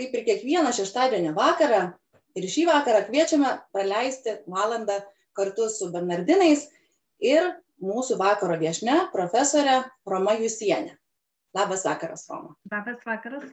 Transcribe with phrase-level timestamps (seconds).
[0.00, 1.80] kaip ir kiekvieną šeštadienio vakarą,
[2.38, 5.00] ir šį vakarą kviečiame praleisti valandą
[5.36, 6.66] kartu su Bernardinais
[7.22, 7.52] ir
[7.84, 10.96] mūsų vakaro viešne profesorė Roma Jusienė.
[11.56, 12.54] Labas vakaras, Roma.
[12.70, 13.48] Labas vakaras.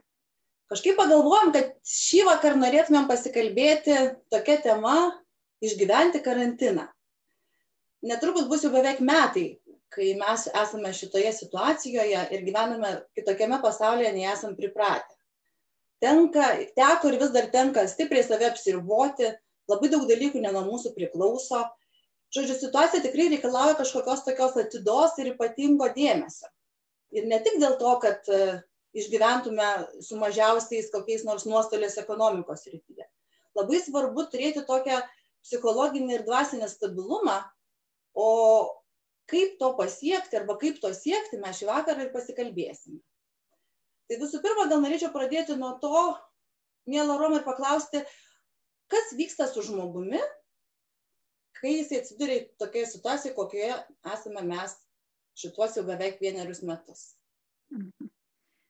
[0.67, 3.95] Kažkaip pagalvojom, kad šį vakar norėtumėm pasikalbėti
[4.33, 4.97] tokia tema
[5.63, 6.85] išgyventi karantiną.
[8.07, 9.47] Netrukus bus jau beveik metai,
[9.89, 15.16] kai mes esame šitoje situacijoje ir gyvename kitokiame pasaulyje, nei esam pripratę.
[16.03, 19.31] Tenka, teko ir vis dar tenka stipriai save apsiriboti,
[19.71, 21.63] labai daug dalykų ne nuo mūsų priklauso.
[22.35, 26.49] Žodžiu, situacija tikrai reikalauja kažkokios tokios atidos ir ypatingo dėmesio.
[27.15, 28.27] Ir ne tik dėl to, kad
[28.97, 29.67] išgyventume
[30.03, 33.07] su mažiausiais kokiais nors nuostoliais ekonomikos rytyje.
[33.57, 34.99] Labai svarbu turėti tokią
[35.45, 37.37] psichologinį ir dvasinį stabilumą,
[38.13, 38.29] o
[39.31, 42.99] kaip to pasiekti arba kaip to siekti, mes šį vakarą ir pasikalbėsime.
[44.07, 46.01] Tai visų pirma, gal norėčiau pradėti nuo to,
[46.87, 48.03] mėla Roma, ir paklausti,
[48.91, 50.21] kas vyksta su žmogumi,
[51.59, 53.79] kai jis atsiduria tokioje situacijoje, kokioje
[54.13, 54.77] esame mes
[55.37, 57.09] šituos jau beveik vienerius metus.
[57.73, 58.11] Mhm.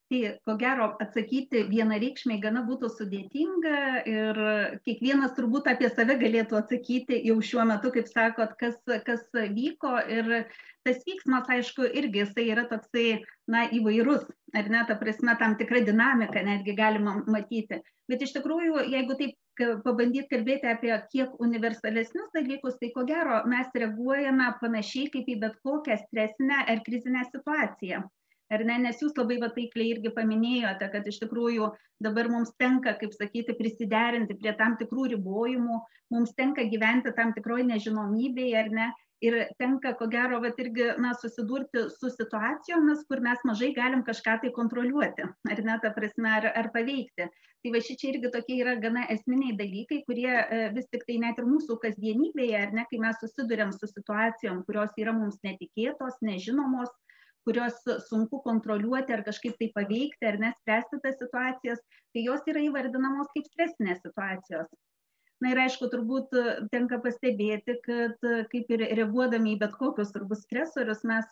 [0.08, 4.38] Tai ko gero atsakyti vienareikšmiai gana būtų sudėtinga ir
[4.86, 8.78] kiekvienas turbūt apie save galėtų atsakyti jau šiuo metu, kaip sakot, kas,
[9.10, 9.26] kas
[9.58, 10.30] vyko ir
[10.88, 13.18] tas vyksmas, aišku, irgi jisai yra toksai,
[13.52, 14.24] na, įvairus,
[14.56, 17.82] ar ne, ta prasme, tam tikra dinamika netgi galima matyti.
[18.08, 19.36] Bet iš tikrųjų, jeigu taip
[19.84, 25.60] pabandyti kalbėti apie kiek universalesnius dalykus, tai ko gero mes reaguojame panašiai kaip į bet
[25.68, 28.06] kokią stresinę ar krizinę situaciją
[28.53, 28.78] ar ne?
[28.86, 31.72] Nes jūs labai taikliai irgi paminėjote kad iš tikrųjų
[32.03, 35.81] dabar mums tenka kaip sakyti prisiderinti prie tam tikrų ribojimų.
[36.14, 38.88] Mums tenka gyventi tam tikroj nežinomybėj ar ne?
[39.26, 44.36] Ir tenka ko gero vat irgi na susidurti su situacijomis kur mes mažai galim kažką
[44.44, 47.26] tai kontroliuoti ar ne ta prasme ar ar paveikti.
[47.66, 51.50] Tai va šičia irgi tokie yra gana esminiai dalykai kurie e, vis tiktai net ir
[51.50, 56.93] mūsų kasdienybėje ar ne kai mes susiduriam su situacijom kurios yra mums netikėtos nežinomos
[57.48, 61.80] kurios sunku kontroliuoti ar kažkaip tai paveikti ar nespręsti tas situacijas,
[62.12, 64.70] tai jos yra įvardinamos kaip stresinės situacijos.
[65.38, 66.32] Na ir aišku, turbūt
[66.74, 71.28] tenka pastebėti, kad kaip ir reaguodami į bet kokius turbūt stresorius, mes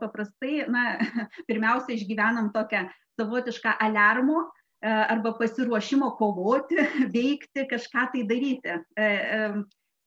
[0.00, 0.84] paprastai, na,
[1.50, 2.88] pirmiausia, išgyvenam tokią
[3.20, 4.48] savotišką alarmo
[4.82, 6.78] arba pasiruošimo kovoti,
[7.14, 8.78] veikti, kažką tai daryti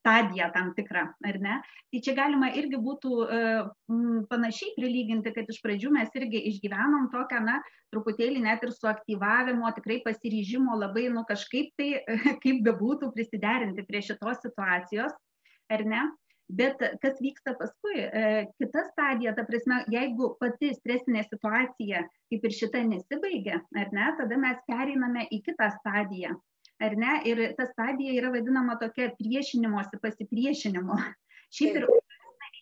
[0.01, 1.57] stadiją tam tikrą, ar ne?
[1.93, 3.41] Tai čia galima irgi būtų e,
[4.31, 7.59] panašiai prilyginti, kad iš pradžių mes irgi išgyvenom tokią, na,
[7.93, 11.91] truputėlį net ir suaktyvavimo, tikrai pasiryžimo labai, nu, kažkaip tai,
[12.43, 15.15] kaip bebūtų, prisiderinti prie šitos situacijos,
[15.71, 16.09] ar ne?
[16.51, 18.23] Bet kas vyksta paskui, e,
[18.59, 22.01] kita stadija, ta prasme, jeigu pati stresinė situacija
[22.31, 26.35] kaip ir šita nesibaigia, ar ne, tada mes pereiname į kitą stadiją
[26.81, 27.17] ar ne?
[27.29, 30.97] Ir ta stadija yra vadinama tokia priešinimosi pasipriešinimo.
[31.55, 31.87] Šiaip ir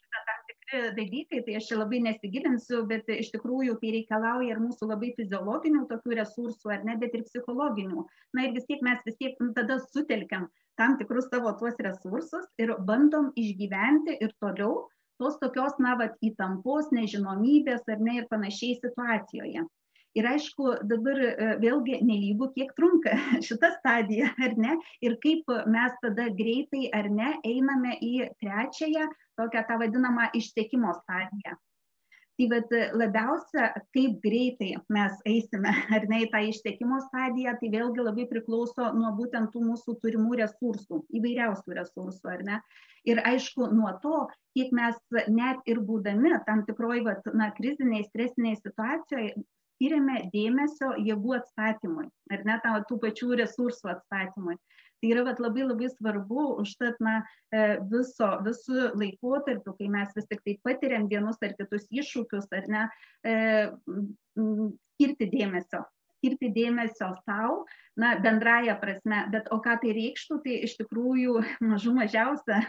[0.09, 4.61] vyksta tam tikri dalykai tai aš čia labai nesigilinsiu bet iš tikrųjų tai reikalauja ir
[4.63, 8.05] mūsų labai fiziologinių tokių resursų ar ne bet ir psichologinių.
[8.35, 12.75] Na ir vis tiek mes vis tiek tada sutelkiam tam tikrus savo tuos resursus ir
[12.87, 14.87] bandom išgyventi ir toliau
[15.19, 19.65] tos tokios na vat įtampos nežinomybės ar ne ir panašiai situacijoje
[20.17, 21.31] ir aišku dabar e,
[21.61, 23.15] vėlgi nelygu kiek trunka
[23.47, 24.75] šita stadija ar ne?
[25.05, 29.09] Ir kaip mes tada greitai ar ne einame į trečiąją
[29.39, 31.57] tokią tą vadinamą išsekimo stadiją.
[32.39, 38.05] Tai vat labiausia kaip greitai mes eisime ar ne į tą išsekimo stadiją tai vėlgi
[38.05, 42.61] labai priklauso nuo būtent tų mūsų turimų resursų įvairiausių resursų ar ne?
[43.07, 44.95] Ir aišku nuo to kiek mes
[45.27, 49.31] net ir būdami tam tikroj vat na krizinėj stresinėj situacijoj
[49.79, 54.57] skiriame dėmesio jėgų atstatymui, ar net tų pačių resursų atstatymui.
[54.99, 57.21] Tai yra vat, labai labai svarbu, užtat na,
[57.55, 62.67] e, viso, visų laikotarpių, kai mes vis tik tai patiriam vienus ar kitus iššūkius, ar
[62.67, 62.81] ne,
[63.23, 63.37] e,
[64.35, 65.85] skirti dėmesio
[66.19, 67.63] skirti dėmesio sau,
[67.99, 71.39] na, bendraja prasme, bet o ką tai reikštų, tai iš tikrųjų
[71.71, 72.59] mažų mažiausia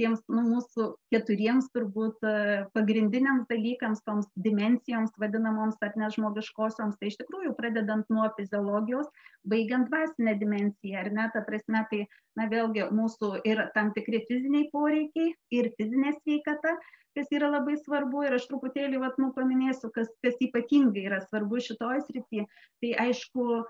[0.00, 2.34] tiems nu, mūsų keturiems turbūt e,
[2.76, 9.08] pagrindiniams dalykams, toms dimencijoms vadinamoms ar nežmogiškosioms, tai iš tikrųjų pradedant nuo fiziologijos,
[9.48, 12.04] baigiant dvasinę dimenciją, ar ne, ta prasme, tai,
[12.36, 16.76] na, vėlgi mūsų ir tam tikri fiziniai poreikiai, ir fizinė sveikata,
[17.16, 21.62] kas yra labai svarbu ir aš truputėlį vat nu paminėsiu kas kas ypatingai yra svarbu
[21.68, 22.46] šitoj srity
[22.82, 23.64] tai aišku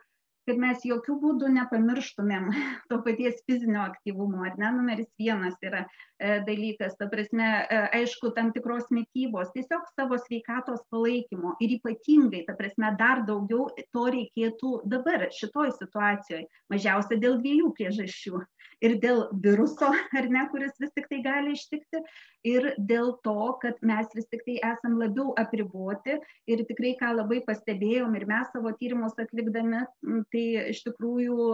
[0.47, 2.49] kad mes jokių būdų nepamirštumėm
[2.91, 8.31] to paties fizinio aktyvumo, ar ne, numeris vienas yra e, dalykas, ta prasme, e, aišku,
[8.37, 14.73] tam tikros mytybos, tiesiog savo sveikatos palaikymo ir ypatingai, ta prasme, dar daugiau to reikėtų
[14.93, 18.45] dabar šitoj situacijoje, mažiausia dėl dviejų priežasčių.
[18.85, 19.89] Ir dėl viruso,
[20.19, 22.03] ar ne, kuris vis tik tai gali ištikti,
[22.47, 26.19] ir dėl to, kad mes vis tik tai esam labiau apriboti
[26.51, 29.87] ir tikrai, ką labai pastebėjom ir mes savo tyrimus atlikdami,
[30.35, 30.45] tai
[30.75, 31.49] iš tikrųjų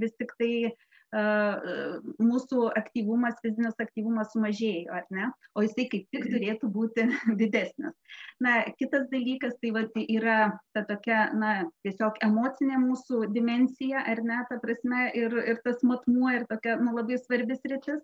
[0.00, 0.52] vis tik tai
[1.12, 5.28] mūsų aktyvumas, fizinis aktyvumas sumažėjo, ar ne?
[5.54, 7.04] O jisai kaip tik turėtų būti
[7.40, 7.92] didesnis.
[8.40, 14.40] Na, kitas dalykas tai vat, yra ta tokia, na, tiesiog emocinė mūsų dimensija, ar ne,
[14.48, 18.00] ta prasme, ir, ir tas matmuo, ir tokia, nu, labai svarbis rytis.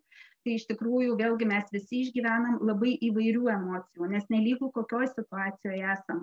[0.47, 6.23] Tai iš tikrųjų, vėlgi mes visi išgyvenam labai įvairių emocijų, nes nelygų kokioje situacijoje esam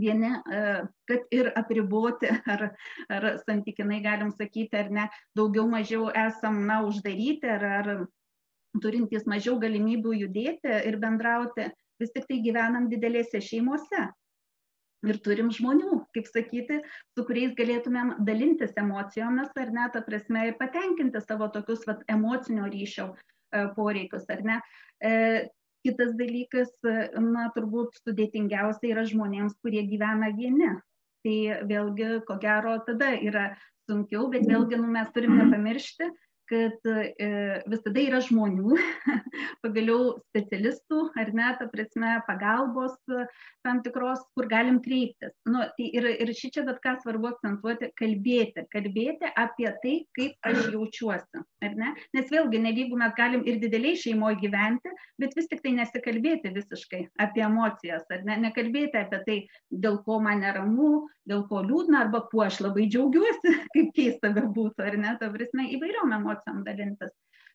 [0.00, 0.60] vieni, e,
[1.08, 2.68] kad ir apriboti, ar,
[3.12, 7.90] ar santykinai galim sakyti, ar ne, daugiau mažiau esam, na, uždaryti, ar, ar
[8.82, 11.70] turintys mažiau galimybių judėti ir bendrauti,
[12.00, 14.06] vis tik tai gyvenam didelėse šeimose.
[15.06, 16.80] Ir turim žmonių, kaip sakyti,
[17.14, 23.10] su kuriais galėtumėm dalintis emocijomis, ar ne, ta prasme, patenkinti savo tokius vat, emocinio ryšio
[23.12, 24.56] e, poreikius, ar ne.
[25.04, 25.12] E,
[25.86, 26.72] kitas dalykas
[27.22, 30.74] na turbūt sudėtingiausia yra žmonėms kurie gyvena vieni.
[31.26, 31.38] Tai
[31.70, 33.48] vėlgi ko gero tada yra
[33.86, 36.10] sunkiau bet vėlgi nu mes turim nepamiršti
[36.48, 37.28] kad e,
[37.66, 38.76] visada yra žmonių,
[39.64, 43.24] pagaliau specialistų, ar ne, ta prasme, pagalbos e,
[43.66, 45.34] tam tikros, kur galim kreiptis.
[45.48, 50.50] Nu, tai ir, ir šį čia bet ką svarbu akcentuoti, kalbėti, kalbėti apie tai, kaip
[50.50, 51.92] aš jaučiuosi, ar ne?
[52.16, 56.54] Nes vėlgi, ne jeigu mes galim ir dideliai šeimoje gyventi, bet vis tik tai nesikalbėti
[56.54, 59.38] visiškai apie emocijas, ar ne, nekalbėti apie tai,
[59.70, 64.86] dėl ko man neramu, dėl ko liūdna, arba kuo aš labai džiaugiuosi, kaip keista bebūtų,
[64.86, 67.12] ar ne, ta prasme, įvairiom emocijom emocijom dalintis.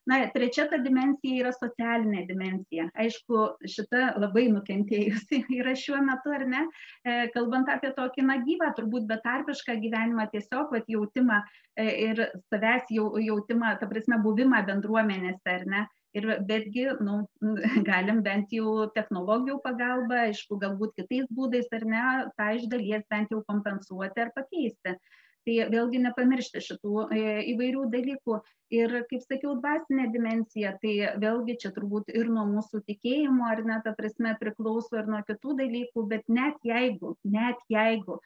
[0.09, 2.87] Na, trečia ta dimensija yra socialinė dimensija.
[2.97, 6.63] Aišku, šita labai nukentėjusi yra šiuo metu, ar ne,
[7.05, 11.37] e, kalbant apie tokį na gyvą, turbūt betarpišką gyvenimą, tiesiog vat, jautimą
[11.77, 15.85] e, ir savęs jau, jautimą, ta prasme, buvimą bendruomenėse, ar ne.
[16.17, 17.21] Ir betgi, nu,
[17.91, 22.05] galim bent jau technologijų pagalba, aišku, galbūt kitais būdais ar ne,
[22.41, 24.97] tą iš dalies bent jau kompensuoti ar pakeisti
[25.45, 27.21] tai vėlgi nepamiršti šitų e,
[27.53, 28.39] įvairių dalykų.
[28.71, 33.79] Ir kaip sakiau dvasinė dimensija tai vėlgi čia turbūt ir nuo mūsų tikėjimo ar ne
[33.83, 38.21] ta prasme priklauso ir nuo kitų dalykų bet net jeigu net jeigu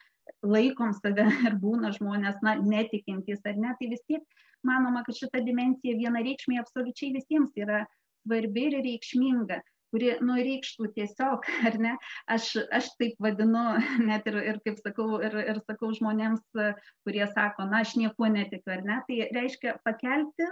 [0.46, 5.42] laikom save ir būna žmonės na netikintys ar ne tai vis tiek manoma kad šita
[5.46, 7.86] dimensija vienareikšmiai absoliučiai visiems yra
[8.26, 9.62] svarbi ir reikšminga
[9.96, 11.94] kuri nu reikštų tiesiog ar ne?
[12.32, 13.64] Aš aš taip vadinu
[14.10, 16.44] net ir ir kaip sakau ir ir sakau žmonėms
[17.08, 19.00] kurie sako na aš niekuo netikiu ar ne?
[19.08, 20.52] Tai reiškia pakelti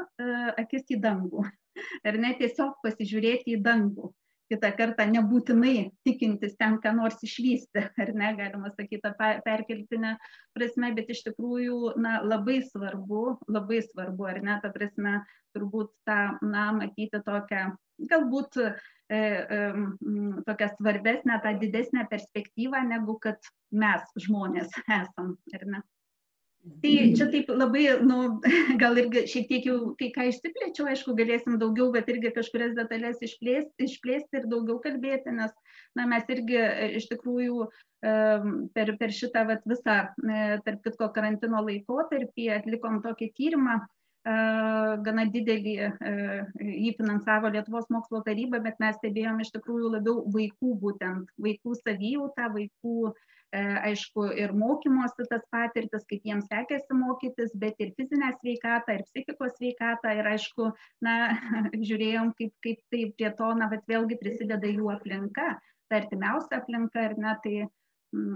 [0.63, 1.44] akis į dangų
[2.07, 2.36] ar ne?
[2.40, 4.13] Tiesiog pasižiūrėti į dangų.
[4.51, 8.34] Kitą kartą nebūtinai tikintis ten ką nors išvysti ar ne?
[8.40, 9.13] Galima sakyt ta
[9.44, 10.18] perkeltine
[10.56, 14.60] prasme bet iš tikrųjų na labai svarbu labai svarbu ar ne?
[14.63, 15.22] Ta prasme
[15.56, 17.72] turbūt tą na matyti tokią
[18.10, 18.57] galbūt
[20.48, 24.71] tokią svarbesnę, tą didesnę perspektyvą, negu kad mes žmonės
[25.01, 25.36] esam?
[26.63, 28.18] Tai čia taip labai, nu,
[28.81, 33.19] gal irgi šiek tiek jau kai ką išsiplėčiau, aišku, galėsim daugiau, bet irgi kažkurias detalės
[33.25, 35.51] išplėsti, išplėsti ir daugiau kalbėti, nes
[36.00, 37.68] na, mes irgi e, iš tikrųjų
[38.04, 43.78] per, per šitą vat, visą, e, tarp kitko, karantino laikotarpį atlikom tokį tyrimą,
[44.23, 45.73] gana didelį,
[46.61, 52.47] jį finansavo Lietuvos mokslo taryba, bet mes stebėjom iš tikrųjų labiau vaikų, būtent vaikų savijautą,
[52.53, 53.11] vaikų,
[53.53, 59.53] aišku, ir mokymosi tas patirtis, kaip jiems sekėsi mokytis, bet ir fizinę sveikatą, ir psichikos
[59.59, 60.71] sveikatą, ir aišku,
[61.03, 61.35] na,
[61.89, 65.51] žiūrėjom, kaip, kaip tai prie to, na, bet vėlgi prisideda jų aplinka,
[65.92, 67.56] ta artimiausia aplinka, ar ne, tai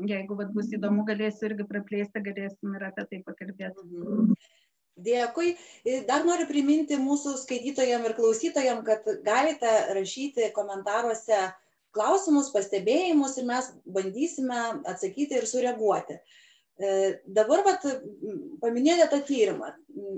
[0.09, 3.87] jeigu vat, bus įdomu, galėsiu irgi praplėsti, galėsim ir apie tai pakalbėti.
[3.87, 4.33] Mhm.
[4.97, 5.53] Dėkui.
[6.07, 11.43] Dar noriu priminti mūsų skaitytojam ir klausytojam, kad galite rašyti komentaruose
[11.93, 16.17] klausimus, pastebėjimus ir mes bandysime atsakyti ir sureaguoti.
[16.77, 16.89] E,
[17.25, 17.85] dabar vat,
[18.61, 19.71] paminėjote tą tyrimą.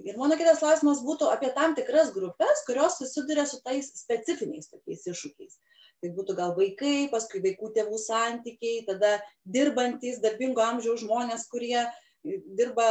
[0.07, 5.07] Ir mano kitas klausimas būtų apie tam tikras grupės, kurios susiduria su tais specifiniais tokiais
[5.07, 5.59] iššūkiais.
[6.00, 11.81] Tai būtų gal vaikai, paskui vaikų tėvų santykiai, tada dirbantis darbingo amžiaus žmonės, kurie
[12.23, 12.85] dirba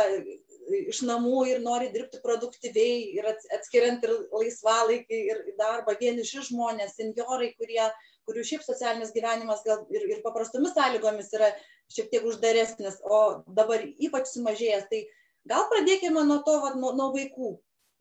[0.89, 7.53] iš namų ir nori dirbti produktyviai ir atskiriant ir laisvalaikį ir darbą, vieniši žmonės, seniorai,
[7.61, 7.85] kurie,
[8.29, 11.53] kurių šiaip socialinis gyvenimas gal ir, ir paprastomis sąlygomis yra
[11.93, 14.89] šiek tiek uždaresnis, o dabar ypač sumažėjęs.
[14.91, 15.01] Tai
[15.49, 17.55] gal pradėkime nuo to, vat, nuo, nuo vaikų.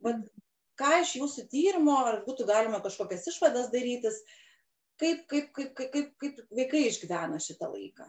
[0.07, 0.27] Vat,
[0.79, 4.21] ką iš jūsų tyrimo, ar būtų galima kažkokias išvadas darytis,
[5.01, 8.07] kaip, kaip, kaip, kaip, kaip, kaip vaikai išgyvena šitą laiką.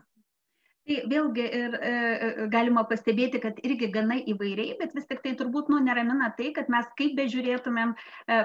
[0.89, 5.35] Tai vėlgi ir e, e, galima pastebėti, kad irgi gana įvairiai, bet vis tik tai
[5.37, 8.39] turbūt nu, neramina tai, kad mes kaip bežiūrėtumėm, e,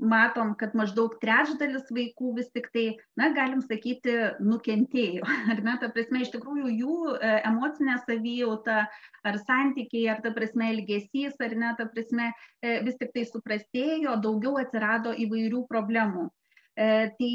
[0.00, 2.86] matom, kad maždaug trečdalis vaikų vis tik tai,
[3.20, 5.26] na, galim sakyti, nukentėjo.
[5.52, 8.86] Ar ne, ta prasme, iš tikrųjų jų emocinė savijauta,
[9.26, 12.32] ar santykiai, ar ta prasme elgesys, ar ne, ta prasme,
[12.88, 16.30] vis tik tai suprastėjo, daugiau atsirado įvairių problemų.
[16.76, 17.28] E, tai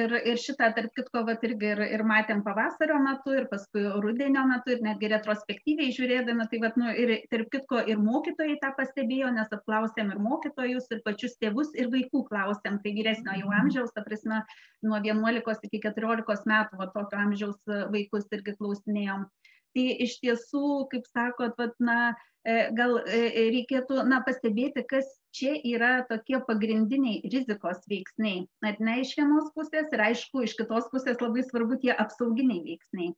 [0.00, 4.46] ir, ir šitą, tarp kitko, vat, irgi ir, ir matėm pavasario metu, ir paskui rudenio
[4.48, 9.34] metu, ir netgi retrospektyviai žiūrėdami, tai vat, nu, ir tarp kitko ir mokytojai tą pastebėjo,
[9.36, 14.00] nes apklausėm ir mokytojus, ir pačius tėvus, ir vaikų klausėm, tai vyresnio jau amžiaus, ta
[14.06, 14.40] prasme,
[14.88, 19.28] nuo 11 iki 14 metų, va, tokio amžiaus vaikus irgi klausinėjom.
[19.76, 22.14] Tai iš tiesų, kaip sakot, vat, na,
[22.46, 28.44] gal e, e, reikėtų na, pastebėti, kas čia yra tokie pagrindiniai rizikos veiksniai.
[28.62, 33.16] Net ne iš vienos pusės ir aišku, iš kitos pusės labai svarbu tie apsauginiai veiksniai.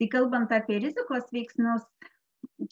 [0.00, 1.86] Tai kalbant apie rizikos veiksnius,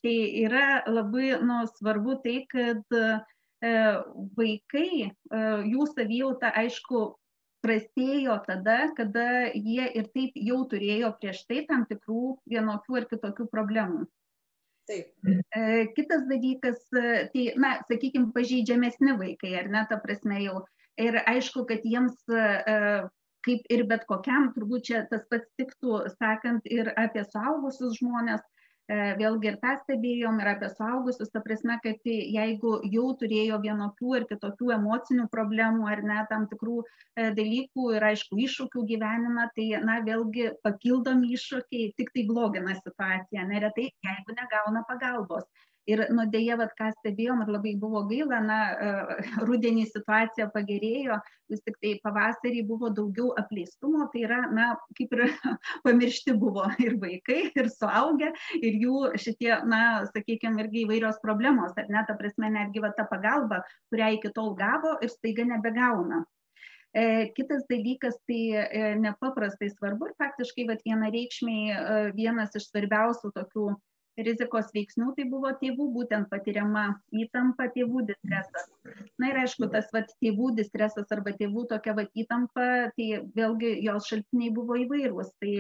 [0.03, 3.07] tai yra labai nu, svarbu tai, kad e,
[4.35, 7.07] vaikai, e, jų savijauta, aišku,
[7.63, 13.49] prastėjo tada, kada jie ir taip jau turėjo prieš tai tam tikrų vienokių ar kitokių
[13.53, 14.07] problemų.
[14.89, 15.13] Taip.
[15.57, 15.63] E,
[15.97, 20.63] kitas dalykas, e, tai, na, sakykime, pažeidžiamesni vaikai, ar ne, ta prasme jau.
[20.99, 22.77] Ir aišku, kad jiems, e,
[23.47, 28.43] kaip ir bet kokiam, turbūt čia tas pats tiktų, sakant, ir apie suaugusius žmonės,
[28.89, 34.27] vėlgi ir tą stebėjom ir apie suaugusius, ta prasme, kad jeigu jau turėjo vienokių ir
[34.31, 40.01] kitokių emocinių problemų ar ne tam tikrų e, dalykų ir aišku iššūkių gyvenime, tai na
[40.09, 45.45] vėlgi papildomi iššūkiai tik tai blogina situaciją, neretai jeigu negauna pagalbos.
[45.89, 48.89] Ir nu dėja, vat, ką stebėjom ir labai buvo gaila, na, e,
[49.49, 51.17] rudenį situacija pagerėjo,
[51.49, 54.69] vis tik tai pavasarį buvo daugiau apleistumo, tai yra, na,
[54.99, 55.25] kaip ir
[55.87, 61.89] pamiršti buvo ir vaikai, ir suaugę, ir jų šitie, na, sakykime, irgi įvairios problemos, ar
[61.89, 66.27] ne, ta prasme, netgi va ta pagalba, kurią iki tol gavo ir staiga nebegauna.
[66.93, 73.33] E, kitas dalykas, tai e, nepaprastai svarbu ir faktiškai vat, vienareikšmiai e, vienas iš svarbiausių
[73.37, 73.67] tokių
[74.27, 76.85] rizikos veiksnių tai buvo tėvų būtent patiriama
[77.25, 78.69] įtampa, tėvų distresas.
[79.21, 84.09] Na ir aišku, tas vat, tėvų distresas arba tėvų tokia vat, įtampa, tai vėlgi jos
[84.11, 85.35] šaltiniai buvo įvairūs.
[85.43, 85.53] Tai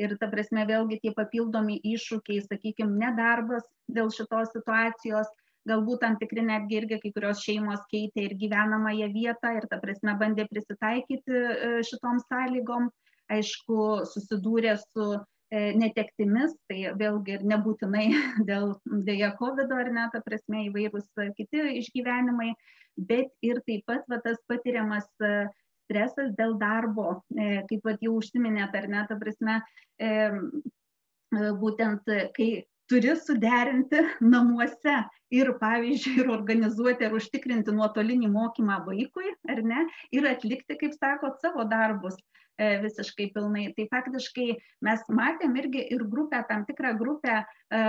[0.00, 5.30] ir ta prasme vėlgi tie papildomi iššūkiai, sakykime, nedarbas dėl šitos situacijos,
[5.66, 10.14] galbūt tam tikri netgi irgi kai kurios šeimos keitė ir gyvenamąją vietą ir ta prasme
[10.20, 12.92] bandė prisitaikyti e, šitom sąlygom.
[13.26, 15.16] Aišku, susidūrė su
[15.52, 18.06] netektimis, tai vėlgi ir nebūtinai
[18.48, 18.74] dėl
[19.06, 21.06] dėja COVID ar ne, ta prasme įvairūs
[21.38, 22.54] kiti išgyvenimai,
[22.96, 25.46] bet ir taip pat va, tas patiriamas e,
[25.86, 29.60] stresas dėl darbo, e, kaip pat jau užsiminėt ar ne, ta prasme,
[31.60, 32.48] būtent kai
[32.90, 34.96] turi suderinti namuose
[35.34, 41.40] ir, pavyzdžiui, ir organizuoti ar užtikrinti nuotolinį mokymą vaikui, ar ne, ir atlikti, kaip sakot,
[41.42, 42.18] savo darbus.
[42.56, 43.66] E, visiškai pilnai.
[43.76, 44.46] Tai faktiškai
[44.86, 47.80] mes matėm irgi ir grupę, tam tikrą grupę e,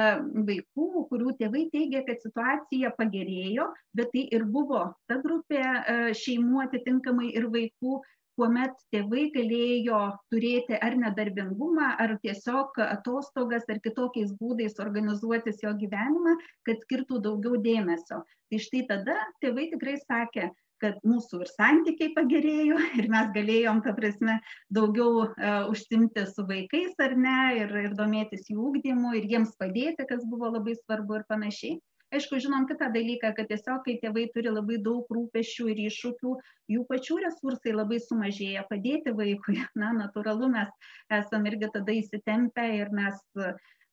[0.50, 6.66] vaikų, kurių tėvai teigia, kad situacija pagerėjo, bet tai ir buvo ta grupė e, šeimų
[6.66, 8.02] atitinkamai ir vaikų,
[8.38, 10.02] kuomet tėvai galėjo
[10.32, 17.58] turėti ar nedarbingumą, ar tiesiog atostogas, ar kitokiais būdais organizuotis jo gyvenimą, kad skirtų daugiau
[17.66, 18.22] dėmesio.
[18.48, 20.52] Tai štai tada tėvai tikrai sakė,
[20.84, 24.38] kad mūsų ir santykiai pagerėjo ir mes galėjom, ta prasme,
[24.74, 30.08] daugiau uh, užsimti su vaikais ar ne ir, ir domėtis jų ūkdymu ir jiems padėti,
[30.10, 31.80] kas buvo labai svarbu ir panašiai.
[32.16, 36.36] Aišku, žinom kitą dalyką, kad tiesiog, kai tėvai turi labai daug rūpešių ir iššūkių,
[36.72, 39.58] jų pačių resursai labai sumažėja padėti vaikui.
[39.82, 43.20] Na, natūralu, mes esam irgi tada įsitempę ir mes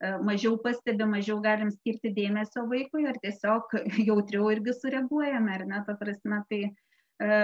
[0.04, 3.76] E, mažiau pastebi, mažiau galim skirti dėmesio vaikui ar tiesiog
[4.08, 7.38] jautriau irgi sureaguojame, ar ne, ta prasme, tai e,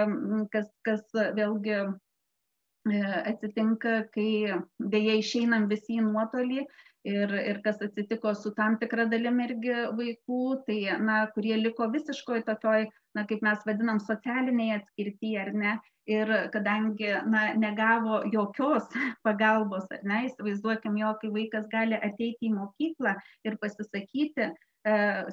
[0.53, 1.05] kas, kas
[1.39, 3.01] vėlgi e,
[3.31, 4.59] atsitinka, kai
[4.95, 6.65] dėja išeinam visi į nuotolį
[7.07, 12.43] ir, ir kas atsitiko su tam tikra dalim irgi vaikų, tai, na, kurie liko visiškoj
[12.49, 15.75] tokioj, na, kaip mes vadinam, socialiniai atskirti, ar ne,
[16.09, 18.89] ir kadangi na, negavo jokios
[19.27, 23.15] pagalbos, ar ne, įsivaizduokim jo, kai vaikas gali ateiti į mokyklą
[23.47, 24.53] ir pasisakyti e,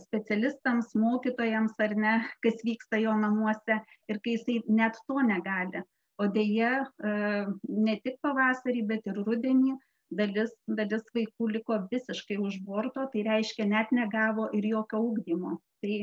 [0.07, 5.85] specialistams, mokytojams ar ne, kas vyksta jo namuose ir kai jisai net to negali.
[6.19, 9.77] o dėja ne tik pavasarį, bet ir rudenį
[10.11, 15.59] dalis, dalis vaikų liko visiškai už borto, tai reiškia net negavo ir jokio ūkdymo.
[15.85, 15.99] Tai,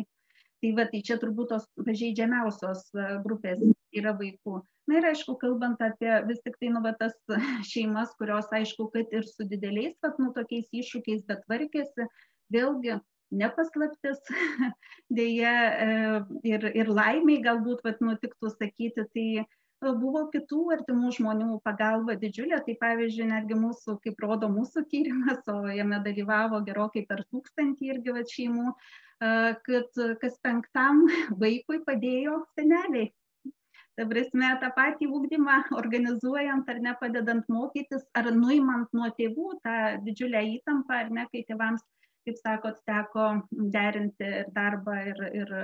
[0.61, 2.87] tai, va, tai čia turbūt tos pažeidžiamiausios
[3.25, 3.61] grupės
[3.95, 7.15] yra vaikų na ir aišku kalbant apie vis tiktai nu va tas
[7.71, 12.07] šeimas kurios aišku kad ir su dideliais vat nu tokiais iššūkiais bet tvarkėsi
[12.53, 12.99] vėlgi
[13.35, 14.21] ne paslaptis
[15.19, 15.53] deja
[15.85, 15.87] e,
[16.51, 19.47] ir ir laimei galbūt vat nutiktų sakyti tai e,
[19.99, 22.59] buvo kitų artimų žmonių pagalba didžiulė.
[22.65, 28.15] Tai pavyzdžiui netgi mūsų kaip rodo mūsų tyrimas o jame dalyvavo gerokai per tūkstantį irgi
[28.15, 28.73] vat šeimų
[29.67, 31.05] kad kas penktam
[31.43, 33.11] vaikui padėjo seneliai.
[33.95, 39.77] Ta prasme tą patį ugdymą organizuojant ar ne padedant mokytis ar nuimant nuo tėvų tą
[40.03, 41.85] didžiulę įtampą ar ne kai tėvams
[42.25, 43.29] kaip sakot teko
[43.77, 45.55] derinti ir darbą ir ir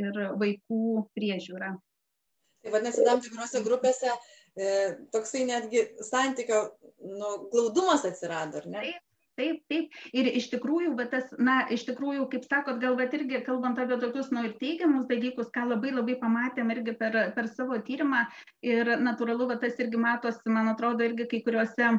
[0.00, 0.82] ir vaikų
[1.14, 1.70] priežiūrą
[2.62, 4.72] tai vadinasi tam tikrose grupėse e,
[5.14, 6.64] toksai netgi santykio
[7.00, 8.82] nu, glaudumas atsirado, ar ne?
[8.84, 9.06] Taip,
[9.40, 13.42] taip taip ir iš tikrųjų va tas na iš tikrųjų kaip sakot gal vat irgi
[13.46, 17.78] kalbant apie tokius nu ir teigiamus dalykus ką labai labai pamatėm irgi per per savo
[17.86, 18.26] tyrimą
[18.66, 21.94] ir natūralu va tas irgi matosi man atrodo irgi kai kuriuose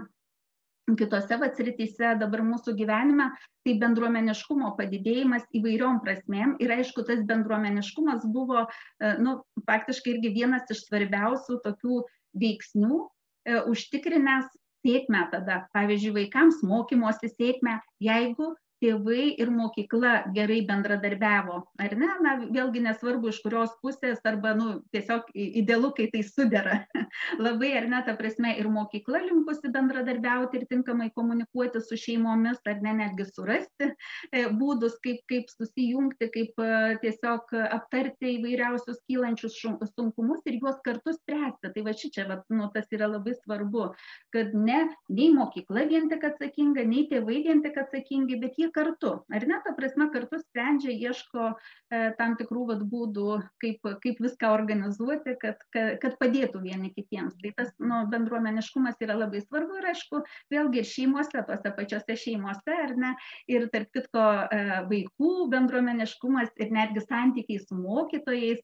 [0.98, 3.30] kitose vat srityse dabar mūsų gyvenime
[3.66, 9.38] tai bendruomeniškumo padidėjimas įvairiom prasmėm ir aišku tas bendruomeniškumas buvo e, nu
[9.70, 12.02] faktiškai irgi vienas iš svarbiausių tokių
[12.42, 14.50] veiksnių e, užtikrinęs
[14.82, 15.62] sėkmę tada.
[15.76, 22.10] Pavyzdžiui vaikams mokymosi sėkmę jeigu tėvai ir mokykla gerai bendradarbiavo ar ne?
[22.26, 26.80] Na vėlgi nesvarbu iš kurios pusės arba nu tiesiog idealu kai tai sudera.
[27.46, 32.82] Labai ar ne ta prasme ir mokykla linkusi bendradarbiauti ir tinkamai komunikuoti su šeimomis ar
[32.86, 33.92] ne netgi surasti
[34.32, 36.72] e, būdus kaip kaip susijungti kaip e,
[37.04, 39.60] tiesiog aptarti įvairiausius kylančius
[39.94, 41.72] sunkumus ir juos kartu spręsti.
[41.72, 43.92] Tai va šičia vat nu tas yra labai svarbu
[44.34, 49.12] kad ne nei mokykla vien tik atsakinga nei tėvai vien tik atsakingi bet jie kartu
[49.32, 49.60] ar ne?
[49.66, 55.62] Ta prasme kartu sprendžia ieško e, tam tikrų vat būdų kaip kaip viską organizuoti kad
[55.76, 57.38] kad kad padėtų vieni kitiems.
[57.42, 60.24] Tai tas nu bendruomeniškumas yra labai svarbu ir aišku
[60.54, 63.14] vėlgi ir šeimose tose pačiose šeimose ar ne?
[63.52, 64.62] Ir tarp kitko e,
[64.92, 68.64] vaikų bendruomeniškumas ir netgi santykiai su mokytojais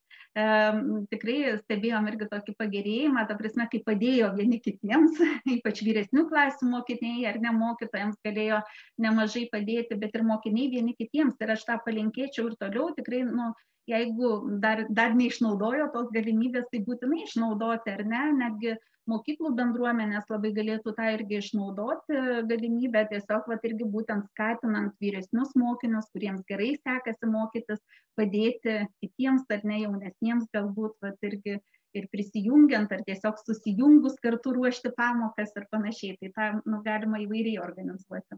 [1.12, 5.18] tikrai stebėjom irgi tokį pagerėjimą ta prasme kai padėjo vieni kitiems
[5.56, 8.62] ypač vyresnių klasių mokiniai ar ne mokytojams galėjo
[9.02, 11.40] nemažai padėti bet ir mokiniai vieni kitiems.
[11.42, 13.50] Ir aš tą palinkėčiau ir toliau tikrai nu
[13.88, 14.30] jeigu
[14.64, 18.24] dar dar neišnaudojo tos galimybės tai būtinai išnaudoti ar ne?
[18.42, 18.76] Netgi
[19.08, 22.20] mokyklų bendruomenės labai galėtų tą irgi išnaudoti
[22.50, 27.80] galimybę tiesiog vat irgi būtent skatinant vyresnius mokinius kuriems gerai sekasi mokytis
[28.20, 31.58] padėti kitiems ar ne jaunesniems galbūt vat irgi
[31.98, 36.18] ir prisijungiant ar tiesiog susijungus kartu ruošti pamokas ir panašiai.
[36.22, 38.38] Tai tą nu galima įvairiai organizuoti.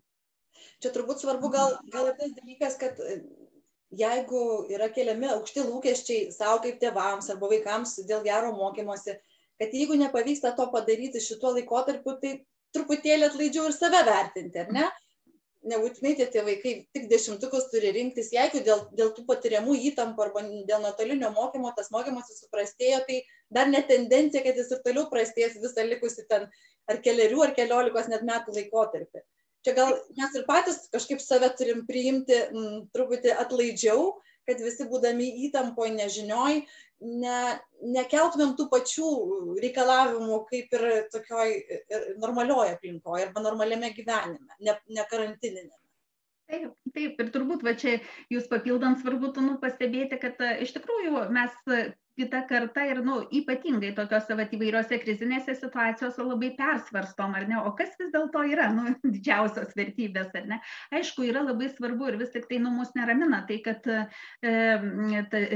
[0.84, 3.00] Čia turbūt svarbu gal, gal ir tas dalykas, kad
[3.92, 9.16] jeigu yra keliami aukšti lūkesčiai savo kaip tėvams arba vaikams dėl gero mokymosi,
[9.60, 12.34] kad jeigu nepavyksta to padaryti šituo laikotarpiu, tai
[12.76, 14.90] truputėlį atlaidžiau ir save vertinti, ar ne?
[15.70, 20.86] Nebūtinai tie tėvai tik dešimtukus turi rinktis, jeigu dėl, dėl tų patiriamų įtampų arba dėl
[20.86, 23.18] nuotolinio mokymo tas mokymasis suprastėjo, tai
[23.52, 26.48] dar net tendencija, kad jis ir toliau prastės visą likusi ten
[26.88, 29.26] ar keliarių, ar keliolikos net metų laikotarpį
[29.66, 34.14] čia gal mes ir patys kažkaip save turim priimti m, truputį atlaidžiau,
[34.50, 36.62] kad visi būdami įtampoje, nežinioj,
[37.06, 37.42] ne,
[37.96, 39.10] nekeltumėm tų pačių
[39.62, 41.54] reikalavimų kaip ir tokioj
[42.22, 45.76] normalioje aplinkoje arba normaliame gyvenime, ne, ne karantininėme.
[46.50, 48.00] Taip, taip, ir turbūt va čia
[48.34, 51.54] jūs papildant svarbu nu, pastebėti, kad iš tikrųjų mes
[52.20, 57.60] kita karta ir nu ypatingai tokiose vat įvairiose krizinėse situacijose labai persvarstom ar ne?
[57.64, 60.60] O kas vis dėlto yra nu didžiausios vertybės ar ne?
[60.96, 64.02] Aišku yra labai svarbu ir vis tiktai nu mus neramina tai kad e,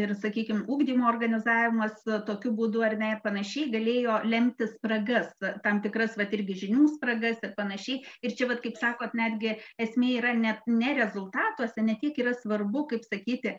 [0.03, 1.99] ir sakykim ugdymo organizavimas
[2.29, 5.33] tokiu būdu ar ne ir panašiai galėjo lemti spragas
[5.65, 7.99] tam tikras vat irgi žinių spragas ir panašiai.
[8.23, 12.87] Ir čia vat kaip sakot netgi esmė yra net ne rezultatuose ne tiek yra svarbu
[12.93, 13.57] kaip sakyti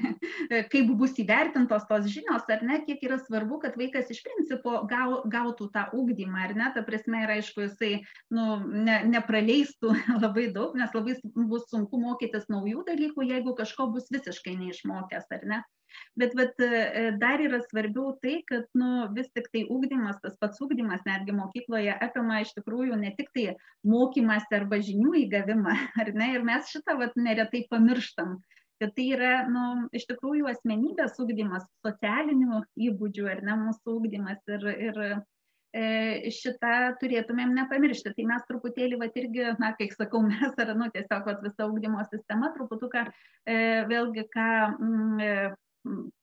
[0.72, 4.86] kaip bus įvertintos tos žinios žinios ar ne kiek yra svarbu kad vaikas iš principo
[4.88, 6.72] gau gautų tą ugdymą ar ne?
[6.74, 9.94] Ta prasme ir aišku jisai nu ne nepraleistų
[10.24, 15.46] labai daug nes labai bus sunku mokytis naujų dalykų jeigu kažko bus visiškai neišmokęs ar
[15.46, 15.62] ne?
[16.16, 21.00] Bet vat e, dar yra svarbiau tai kad nu vis tiktai ugdymas tas pats ugdymas
[21.06, 23.54] netgi mokykloje apima iš tikrųjų ne tik tai
[23.86, 26.34] mokymąsi arba žinių įgavimą ar ne?
[26.36, 28.36] Ir mes šitą vat neretai pamirštam
[28.82, 34.66] kad tai yra, nu, iš tikrųjų asmenybės ūkdymas, socialinių įgūdžių ar ne mūsų ūkdymas ir,
[34.88, 38.12] ir e, šitą turėtumėm nepamiršti.
[38.16, 42.04] Tai mes truputėlį, va irgi, na, kaip sakau, mes ar, nu, tiesiog va, visa ūkdymo
[42.10, 43.60] sistema truputuką e,
[43.92, 45.32] vėlgi, ką m, e,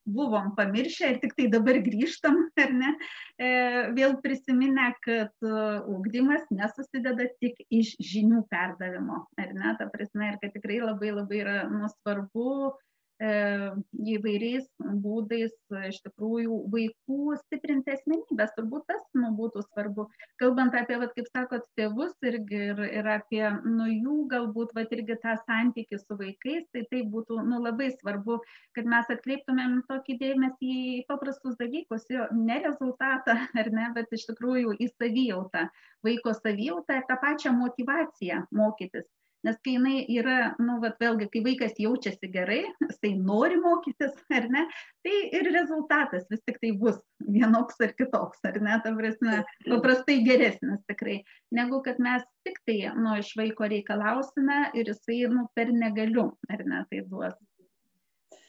[0.03, 2.93] buvom pamiršę ir tik tai dabar grįžtam, ar ne,
[3.39, 3.51] e,
[3.97, 5.49] vėl prisiminę, kad
[5.95, 11.43] ūkdymas nesusideda tik iš žinių perdavimo, ar ne, ta prasme, ir kad tikrai labai labai
[11.45, 14.65] yra nu, svarbu E, įvairiais
[15.03, 15.53] būdais
[15.89, 18.53] iš tikrųjų vaikų stiprinti asmenybės.
[18.57, 20.07] Turbūt tas nu, būtų svarbu.
[20.41, 25.17] Kalbant apie, vat, kaip sakot, tėvus irgi ir, ir apie nu, jų galbūt vat, irgi
[25.23, 28.39] tą santykį su vaikais, tai tai būtų nu, labai svarbu,
[28.75, 34.27] kad mes atkreiptumėm tokį dėmesį į paprastus dalykus, jo ne rezultatą, ar ne, bet iš
[34.31, 35.67] tikrųjų į savijautą,
[36.03, 39.07] vaiko savijautą ir tą pačią motivaciją mokytis
[39.43, 44.47] nes kai jinai yra, nu, vat, vėlgi, kai vaikas jaučiasi gerai, jisai nori mokytis, ar
[44.51, 44.65] ne,
[45.05, 46.99] tai ir rezultatas vis tik tai bus
[47.35, 51.19] vienoks ar kitoks, ar ne, ta prasme, paprastai geresnis tikrai,
[51.55, 56.63] negu kad mes tik tai, nu, iš vaiko reikalausime ir jisai, nu, per negaliu, ar
[56.67, 57.35] ne, tai duos.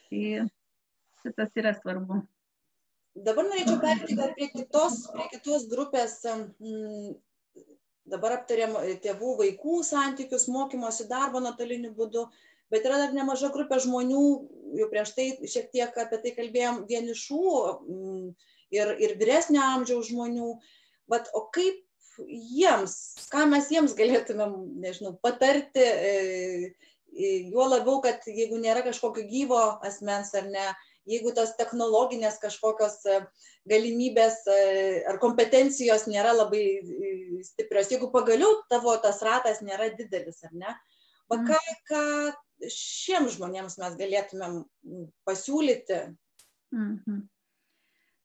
[0.05, 0.23] Tai
[1.25, 2.23] šitas yra svarbu.
[3.25, 6.17] Dabar norėčiau perėti prie kitos, prie kitos grupės
[8.09, 12.27] dabar aptarėm e, tėvų vaikų santykius mokymosi darbo nuotoliniu būdu
[12.73, 14.25] bet yra dar nemaža grupė žmonių
[14.79, 18.29] jau prieš tai šiek tiek apie tai kalbėjom vienišų mm,
[18.75, 20.55] ir, ir vyresnio amžiaus žmonių.
[21.11, 21.81] Vat o kaip
[22.25, 26.73] jiems ką mes jiems galėtumėm nežinau patarti e,
[27.11, 30.65] e, juo labiau kad jeigu nėra kažkokio gyvo asmens ar ne
[31.09, 33.19] jeigu tos technologinės kažkokios e,
[33.69, 34.57] galimybės e,
[35.09, 37.13] ar kompetencijos nėra labai e,
[37.45, 40.75] stiprios, jeigu pagaliau tavo tas ratas nėra didelis, ar ne?
[41.31, 42.01] Va ką, ką
[42.69, 44.59] šiems žmonėms mes galėtumėm
[45.25, 46.03] pasiūlyti?
[46.75, 47.23] Mhm.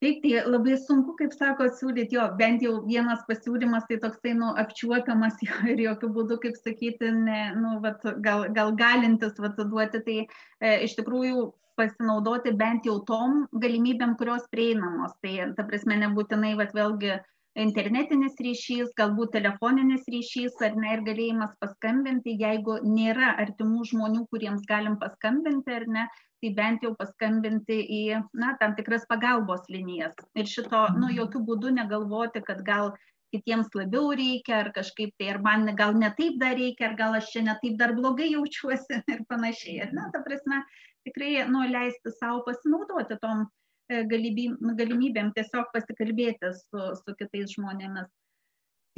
[0.00, 4.54] Taip, tai labai sunku, kaip sako, siūlyti jo, bent jau vienas pasiūlymas, tai toksai, nu,
[4.62, 10.00] apčiuopiamas jo, ir jokių būdų, kaip sakyti, ne, nu, vat, gal, gal galintis vat, duoti,
[10.06, 15.16] tai e, iš tikrųjų pasinaudoti bent jau tom galimybėm, kurios prieinamos.
[15.24, 17.18] Tai, ta prasme, nebūtinai, vat, vėlgi,
[17.58, 24.66] internetinis ryšys, galbūt telefoninis ryšys ar ne ir galėjimas paskambinti, jeigu nėra artimų žmonių, kuriems
[24.68, 26.06] galim paskambinti ar ne,
[26.40, 28.02] tai bent jau paskambinti į
[28.38, 30.14] na, tam tikras pagalbos linijas.
[30.38, 32.94] Ir šito, nu, jokių būdų negalvoti, kad gal
[33.34, 37.18] kitiems labiau reikia, ar kažkaip tai, ar man gal ne taip dar reikia, ar gal
[37.18, 39.76] aš čia ne taip dar blogai jaučiuosi ir panašiai.
[39.84, 40.62] Ir, na, ta prasme,
[41.08, 43.44] tikrai nu, leisti savo pasinaudoti tom
[43.90, 48.10] e, galimybėm tiesiog pasikalbėti su, su kitais žmonėmis.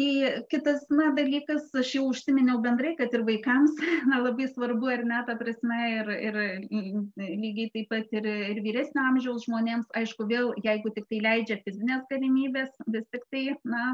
[0.01, 0.13] Tai
[0.49, 3.75] kitas na, dalykas, aš jau užsiminiau bendrai, kad ir vaikams
[4.11, 6.39] na, labai svarbu ir net, ta prasme, ir, ir
[7.21, 12.09] lygiai taip pat ir, ir vyresnio amžiaus žmonėms, aišku, vėl, jeigu tik tai leidžia fizinės
[12.09, 13.93] galimybės, vis tik tai, na,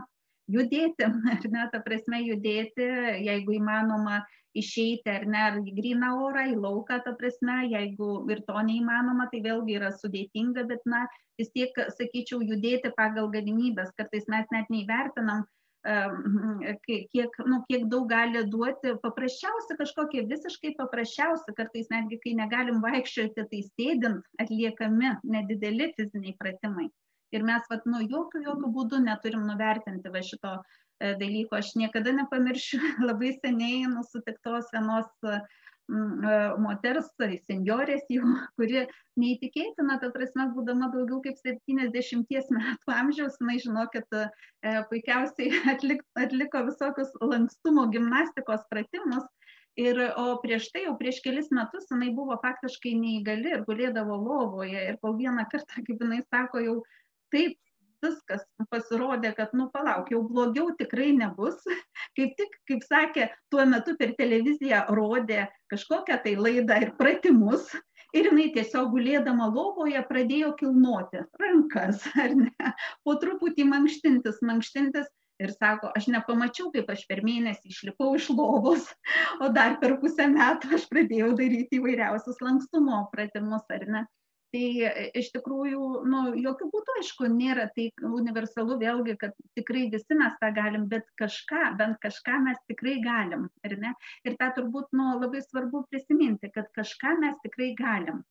[0.52, 2.88] judėti, ar ne, ta prasme judėti,
[3.26, 4.22] jeigu įmanoma
[4.58, 9.28] išeiti ar ne, ar į gryną orą, į lauką, ta prasme, jeigu ir to neįmanoma,
[9.32, 11.04] tai vėlgi yra sudėtinga, bet, na,
[11.38, 15.44] vis tiek, sakyčiau, judėti pagal galimybės, kartais mes net neįvertinam,
[16.88, 18.96] kiek, nu, kiek daug gali duoti.
[19.04, 26.88] Paprasčiausia kažkokie visiškai paprasčiausia, kartais netgi kai negalim vaikščioti, tai sėdint atliekami nedideli fiziniai pratimai
[27.32, 32.14] ir mes vat nu jokiu jokiu būdu neturim nuvertinti va šito e, dalyko aš niekada
[32.20, 35.40] nepamiršiu labai seniai nu sutiktos vienos e,
[35.88, 37.08] moters,
[37.46, 38.24] senjorės jau,
[38.60, 38.84] kuri
[39.18, 46.66] neįtikėtina, ta prasme, būdama daugiau kaip 70 metų amžiaus, jinai žinokit, e, puikiausiai atlik, atliko
[46.68, 49.24] visokius lankstumo gimnastikos pratimus.
[49.78, 54.80] Ir, o prieš tai, jau prieš kelis metus, jinai buvo faktiškai neįgali ir gulėdavo lovoje.
[54.90, 56.74] Ir po vieną kartą, kaip jinai sako, jau
[57.34, 57.56] taip
[58.04, 61.60] viskas pasirodė, kad, nu, palauk, jau blogiau tikrai nebus.
[62.18, 67.68] Kaip tik, kaip sakė, tuo metu per televiziją rodė kažkokią tai laidą ir pratimus.
[68.16, 72.72] Ir jinai tiesiog gulėdama lovoje pradėjo kilnoti rankas, ar ne,
[73.04, 75.10] po truputį mankštintis, mankštintis.
[75.38, 78.88] Ir sako, aš nepamačiau, kaip aš per mėnesį išlipau iš lovos,
[79.44, 84.02] o dar per pusę metų aš pradėjau daryti įvairiausius lankstumo pratimus, ar ne
[84.54, 87.88] tai e, iš tikrųjų nu jokiu būdu aišku nėra tai
[88.20, 93.48] universalu vėlgi kad tikrai visi mes tą galim bet kažką bent kažką mes tikrai galim
[93.66, 93.92] ar ne?
[94.24, 98.24] Ir tą turbūt nu labai svarbu prisiminti kad kažką mes tikrai galim.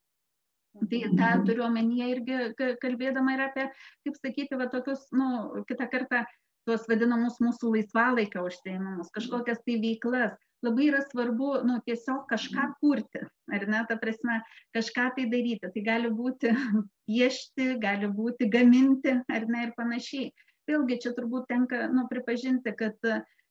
[0.78, 3.64] Tai tą turiu omenyje irgi kalbėdama ir apie,
[4.06, 6.22] kaip sakyti, va tokius, nu, kitą kartą
[6.68, 10.36] tuos vadinamus mūsų laisvalaikio užsiėmimus, kažkokias tai veiklas.
[10.66, 13.22] Labai yra svarbu, nu, tiesiog kažką kurti,
[13.54, 14.40] ar ne, ta prasme,
[14.74, 15.70] kažką tai daryti.
[15.74, 16.54] Tai gali būti
[17.10, 20.32] piešti, gali būti gaminti, ar ne, ir panašiai.
[20.68, 22.98] Vėlgi čia turbūt tenka nu, pripažinti, kad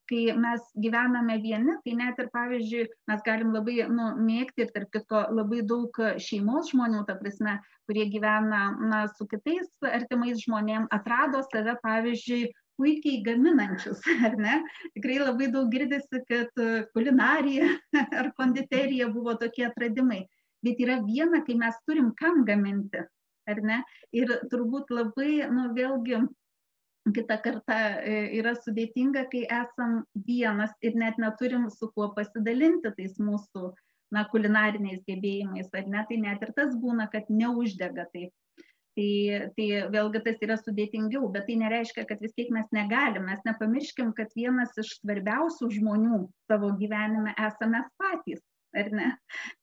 [0.06, 4.92] kai mes gyvename vieni, tai net ir, pavyzdžiui, mes galim labai nu, mėgti ir, tarp
[4.94, 7.56] kitko, labai daug šeimos žmonių, ta prasme,
[7.88, 14.60] kurie gyvena na, su kitais artimais žmonėm, atrado save, pavyzdžiui, puikiai gaminančius, ar ne?
[14.94, 17.68] Tikrai labai daug girdisi, kad e, kulinarija
[18.20, 20.24] ar konditerija buvo tokie atradimai.
[20.64, 23.04] Bet yra viena, kai mes turim kam gaminti,
[23.50, 23.82] ar ne?
[24.16, 26.22] Ir turbūt labai, nu vėlgi,
[27.14, 33.20] kitą kartą e, yra sudėtinga, kai esam vienas ir net neturim su kuo pasidalinti tais
[33.22, 33.70] mūsų
[34.14, 38.32] na, kulinariniais gebėjimais, ar ne, tai net ir tas būna, kad neuždega taip
[38.96, 43.28] tai tai vėlgi tas yra sudėtingiau bet tai nereiškia kad vis tiek mes negalim.
[43.28, 48.44] Mes nepamirškim kad vienas iš svarbiausių žmonių savo gyvenime esam mes patys
[48.76, 49.10] ar ne?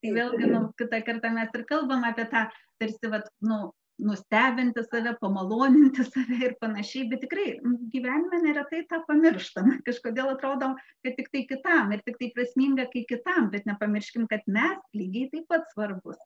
[0.02, 2.46] Tai vėlgi nu kitą kartą mes ir kalbam apie tą
[2.82, 3.66] tarsi vat nu
[4.02, 7.52] nustebinti save, pamaloninti save ir panašiai, bet tikrai
[7.92, 9.70] gyvenime neretai tą pamirštam.
[9.86, 10.72] Kažkodėl atrodo,
[11.06, 15.30] kad tik tai kitam ir tik tai prasminga, kai kitam, bet nepamirškim, kad mes lygiai
[15.30, 16.18] taip pat svarbus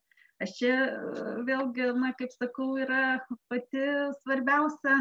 [0.42, 0.74] aš čia
[1.46, 3.18] vėlgi na kaip sakau yra
[3.50, 3.84] pati
[4.22, 5.00] svarbiausia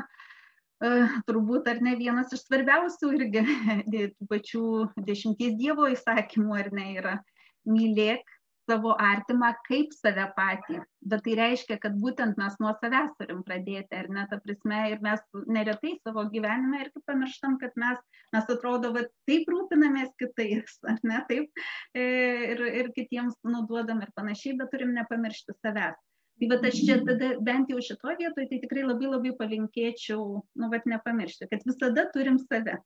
[1.28, 3.44] turbūt ar ne vienas iš svarbiausių irgi
[4.32, 4.66] pačių
[5.08, 7.16] dešimties dievo įsakymų ar ne yra
[7.68, 8.37] mylėk
[8.68, 10.82] savo artimą kaip save patį.
[11.08, 15.04] Bet tai reiškia, kad būtent mes nuo savęs turim pradėti, ar ne, ta prasme, ir
[15.06, 18.02] mes neretai savo gyvenime irgi pamirštam, kad mes,
[18.36, 21.64] mes atrodo, va, taip rūpinamės kitais, ar ne, taip,
[21.96, 22.04] e,
[22.54, 25.98] ir, ir kitiems nuduodam ir panašiai, bet turim nepamiršti savęs.
[26.38, 30.26] Tai va aš čia tada bent jau šitoje vietoje, tai tikrai labai labai palinkėčiau,
[30.62, 32.78] nu, va, nepamiršti, kad visada turim save.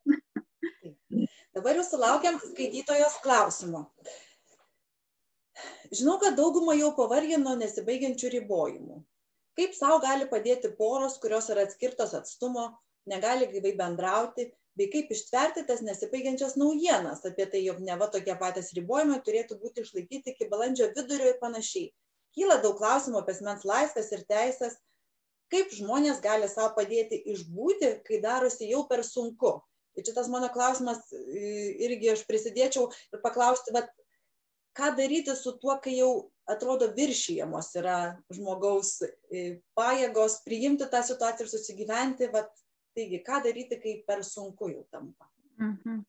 [1.55, 3.89] Dabar jūs sulaukiam skaitytojos klausimo.
[5.91, 9.01] Žinau, kad daugumą jau pavargė nuo nesibaigiančių ribojimų.
[9.59, 12.69] Kaip savo gali padėti poros, kurios yra atskirtos atstumo,
[13.11, 14.47] negali gyvai bendrauti,
[14.79, 19.83] bei kaip ištverti tas nesibaigiančias naujienas apie tai, jog neva tokie patys ribojimai turėtų būti
[19.85, 21.91] išlaikyti iki balandžio vidurio ir panašiai.
[22.37, 24.77] Kyla daug klausimų apie asmens laisvės ir teisės,
[25.51, 29.57] kaip žmonės gali savo padėti išbūti, kai darosi jau per sunku.
[29.99, 33.91] Ir čia tas mano klausimas irgi aš prisidėčiau ir paklausti, vat,
[34.77, 36.11] ką daryti su tuo, kai jau
[36.51, 37.97] atrodo viršijamos yra
[38.33, 39.43] žmogaus e,
[39.77, 42.51] pajėgos priimti tą situaciją ir susigyventi, vat,
[42.97, 45.29] taigi, ką daryti, kai per sunku jau tampa.
[45.61, 46.01] Mhm.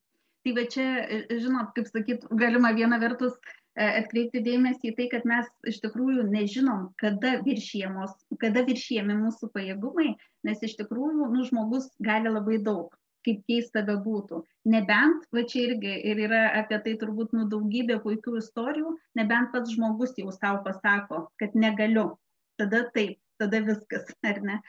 [0.43, 5.09] Tai va čia, e, žinot, kaip sakyt, galima viena vertus e, atkreipti dėmesį į tai,
[5.13, 10.17] kad mes iš tikrųjų nežinom, kada viršijamos, kada viršijami mūsų pajėgumai,
[10.49, 12.91] nes iš tikrųjų, nu, žmogus gali labai daug
[13.27, 14.43] kaip keista bebūtų.
[14.73, 19.75] Nebent, va čia irgi ir yra apie tai turbūt nu daugybė puikių istorijų, nebent pats
[19.75, 22.13] žmogus jau savo pasako, kad negaliu.
[22.61, 24.61] Tada taip, tada viskas, ar ne?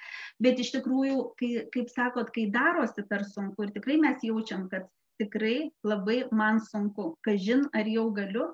[0.41, 4.89] Bet iš tikrųjų, kai, kaip sakot, kai darosi per sunku ir tikrai mes jaučiam, kad
[5.21, 8.49] tikrai labai man sunku, kažin ar jau galiu,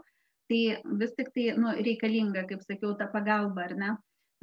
[0.49, 3.91] tai vis tik tai nu, reikalinga, kaip sakiau, ta pagalba, ar ne?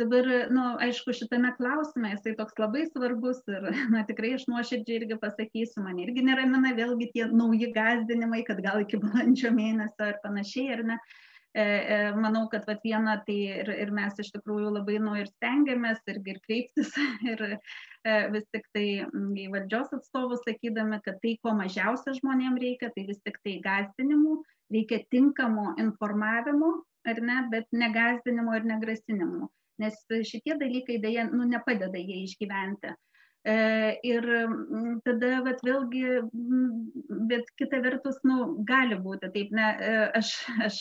[0.01, 5.21] Dabar nu aišku šitame klausime jisai toks labai svarbus ir na tikrai aš nuoširdžiai irgi
[5.23, 10.77] pasakysiu mane irgi neramina vėlgi tie nauji gąsdinimai kad gal iki balandžio mėnesio ir panašiai
[10.77, 11.01] ar ne.
[11.57, 15.31] E, e, manau kad vat viena tai ir, ir mes iš tikrųjų labai nu ir
[15.31, 16.91] stengiamės irgi ir kreiptis
[17.33, 18.85] ir e, vis tik tai
[19.41, 24.37] į valdžios atstovus sakydami, kad tai, ko mažiausia žmonėm reikia, tai vis tik tai gazdinimų,
[24.77, 26.75] reikia tinkamo informavimo,
[27.09, 29.49] ar ne, bet negazdinimo ir negrasinimo
[29.83, 29.99] nes
[30.31, 32.95] šitie dalykai dėja nu, nepadeda jie išgyventi.
[33.47, 33.55] E,
[34.03, 34.25] ir
[35.07, 36.03] tada vat, vėlgi,
[37.31, 39.69] bet kita vertus, nu, gali būti taip, ne,
[40.19, 40.33] aš,
[40.67, 40.81] aš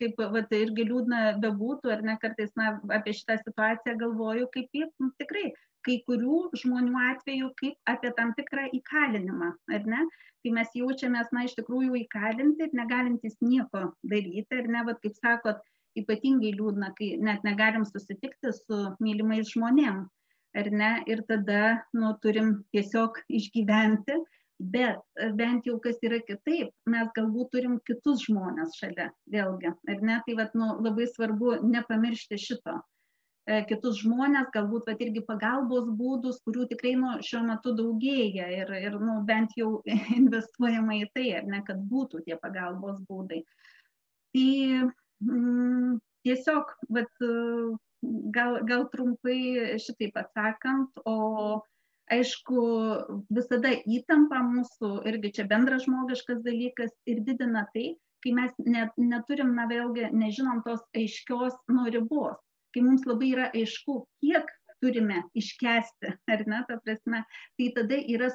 [0.00, 5.12] kaip vat, irgi liūdna bebūtų, ar ne kartais na, apie šitą situaciją galvoju, kaip nu,
[5.22, 5.52] tikrai
[5.86, 10.02] kai kurių žmonių atveju kaip apie tam tikrą įkalinimą, ar ne?
[10.44, 15.16] Kai mes jaučiamės, na, iš tikrųjų įkalinti ir negalintis nieko daryti, ar ne, vat, kaip
[15.20, 15.60] sakot,
[15.98, 20.04] ypatingai liūdna, kai net negalim susitikti su mylimais žmonėm,
[20.60, 24.18] ar ne, ir tada, nu, turim tiesiog išgyventi,
[24.60, 25.00] bet
[25.38, 30.36] bent jau kas yra kitaip, mes galbūt turim kitus žmonės šalia, vėlgi, ar ne, tai
[30.38, 32.80] vat, nu, labai svarbu nepamiršti šito.
[33.48, 38.72] E, kitus žmonės, galbūt vat, irgi pagalbos būdus, kurių tikrai nu, šiuo metu daugėja ir,
[38.84, 39.78] ir nu, bent jau
[40.20, 43.40] investuojama į tai, ar ne, kad būtų tie pagalbos būdai.
[44.36, 47.24] Tai Mm, tiesiog, bet
[48.34, 51.60] gal, gal trumpai šitaip atsakant, o
[52.10, 52.62] aišku,
[53.30, 57.92] visada įtampa mūsų, irgi čia bendras žmogiškas dalykas ir didina tai,
[58.24, 62.40] kai mes net, neturim, na vėlgi, nežinom tos aiškios nu, ribos,
[62.74, 67.22] kai mums labai yra aišku, kiek turime iškesti, ar ne, ta prasme,
[67.58, 68.30] tai tada yra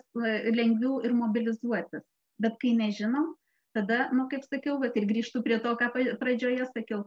[0.53, 2.05] lengviau ir mobilizuotis.
[2.41, 3.33] Bet kai nežinom,
[3.75, 7.03] tada, nu, kaip sakiau, bet ir grįžtų prie to, ką pradžioje sakiau,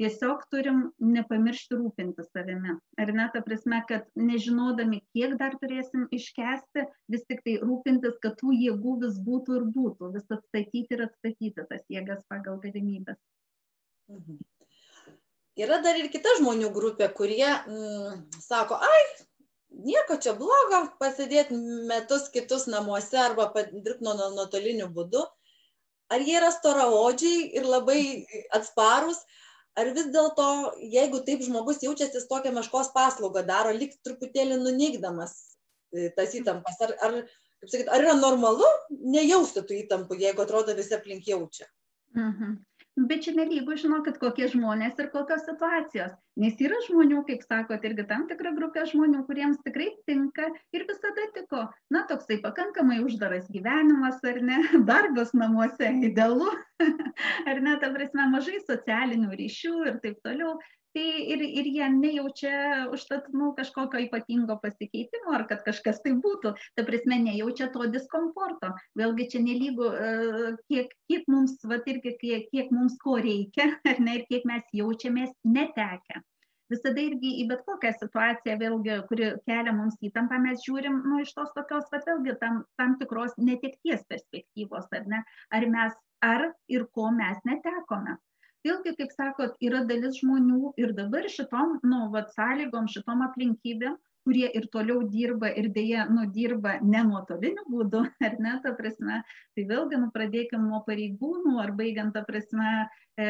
[0.00, 2.74] tiesiog turim nepamiršti rūpintis savimi.
[3.00, 8.36] Ar ne, ta prasme, kad nežinodami, kiek dar turėsim iškesti, vis tik tai rūpintis, kad
[8.40, 13.20] tų jėgų vis būtų ir būtų, vis atstatyti ir atstatyti tas jėgas pagal galimybės.
[14.12, 14.42] Mhm.
[15.56, 19.04] Yra dar ir kita žmonių grupė, kurie mm, sako, ai,
[19.86, 21.56] nieko čia blogo, pasidėti
[21.88, 25.24] metus kitus namuose arba dirbti nuotoliniu būdu.
[26.12, 28.00] Ar jie yra storaodžiai ir labai
[28.54, 29.22] atsparus,
[29.76, 30.46] ar vis dėlto
[30.92, 35.34] jeigu taip žmogus jaučiasi tokią meškos paslaugą daro lyg truputėlį nuneigdamas
[35.92, 36.78] e, tas įtampas?
[36.86, 38.70] Ar ar kaip sakyt ar yra normalu
[39.16, 41.66] nejausti tų įtampų jeigu atrodo visi aplink jaučia?
[42.14, 42.56] Mhm
[42.96, 46.14] bet čia nelygu žinokit kokie žmonės ir kokios situacijos.
[46.40, 51.26] Nes yra žmonių kaip sakot irgi tam tikra grupė žmonių kuriems tikrai tinka ir visada
[51.36, 51.66] tiko.
[51.92, 54.62] Na toksai pakankamai uždaras gyvenimas ar ne?
[54.90, 56.48] Darbas namuose idealu.
[57.48, 57.76] Ar ne?
[57.80, 60.58] Ta prasme mažai socialinių ryšių ir taip toliau
[60.96, 62.58] tai ir ir jie nejaučia
[62.96, 66.54] užtat nu kažkokio ypatingo pasikeitimo ar kad kažkas tai būtų.
[66.76, 68.72] Ta prasme nejaučia to diskomforto.
[69.00, 74.00] Vėlgi čia nelygu e, kiek kiek mums vat irgi kiek kiek mums ko reikia ar
[74.06, 76.22] ne ir kiek mes jaučiamės netekę.
[76.72, 81.34] Visada irgi į bet kokią situaciją vėlgi kuri kelia mums įtampą mes žiūrim nu iš
[81.36, 85.20] tos tokios vat vėlgi tam tam tikros netekties perspektyvos ar ne.
[85.52, 88.16] Ar mes ar ir ko mes netekome
[88.66, 94.48] vėlgi kaip sakot yra dalis žmonių ir dabar šitom nu vat sąlygom šitom aplinkybėm kurie
[94.58, 99.20] ir toliau dirba ir deja nu dirba ne nuotoliniu būdu ar ne ta prasme
[99.54, 102.72] tai vėlgi nu pradėkim nuo pareigūnų ar baigiant ta prasme
[103.22, 103.28] e,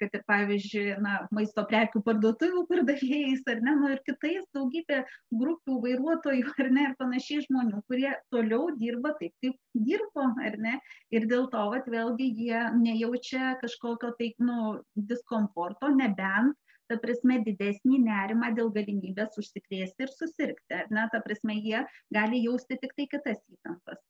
[0.00, 5.02] kad ir pavyzdžiui na maisto prekių parduotuvių pardavėjais ar ne nu ir kitais daugybė
[5.44, 9.60] grupių vairuotojų ar ne ir panašiai žmonių kurie toliau dirba taip kaip
[9.90, 10.78] dirbo ar ne
[11.12, 14.78] ir dėl to vat vėlgi jie nejaučia kažkokio tai nu
[15.12, 16.56] diskomforto nebent
[16.90, 20.80] ta prasme didesnį nerimą dėl galimybės užsikrėsti ir susirgti.
[20.80, 21.86] Ar ne, ta prasme jie
[22.18, 24.02] gali jausti tik tai kitas įtampas.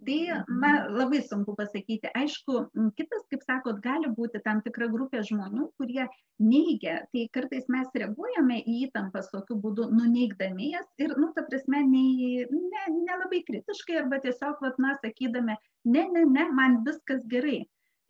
[0.00, 2.08] Tai na, labai sunku pasakyti.
[2.16, 2.54] Aišku,
[2.96, 6.06] kitas, kaip sakot, gali būti tam tikra grupė žmonių, kurie
[6.40, 7.02] neigia.
[7.12, 12.48] Tai kartais mes reaguojame į įtampas tokiu būdu, nuneigdami jas ir, nu, ta prasme, nelabai
[12.96, 17.60] ne, ne kritiškai arba tiesiog, vat, na, sakydami, ne, ne, ne, man viskas gerai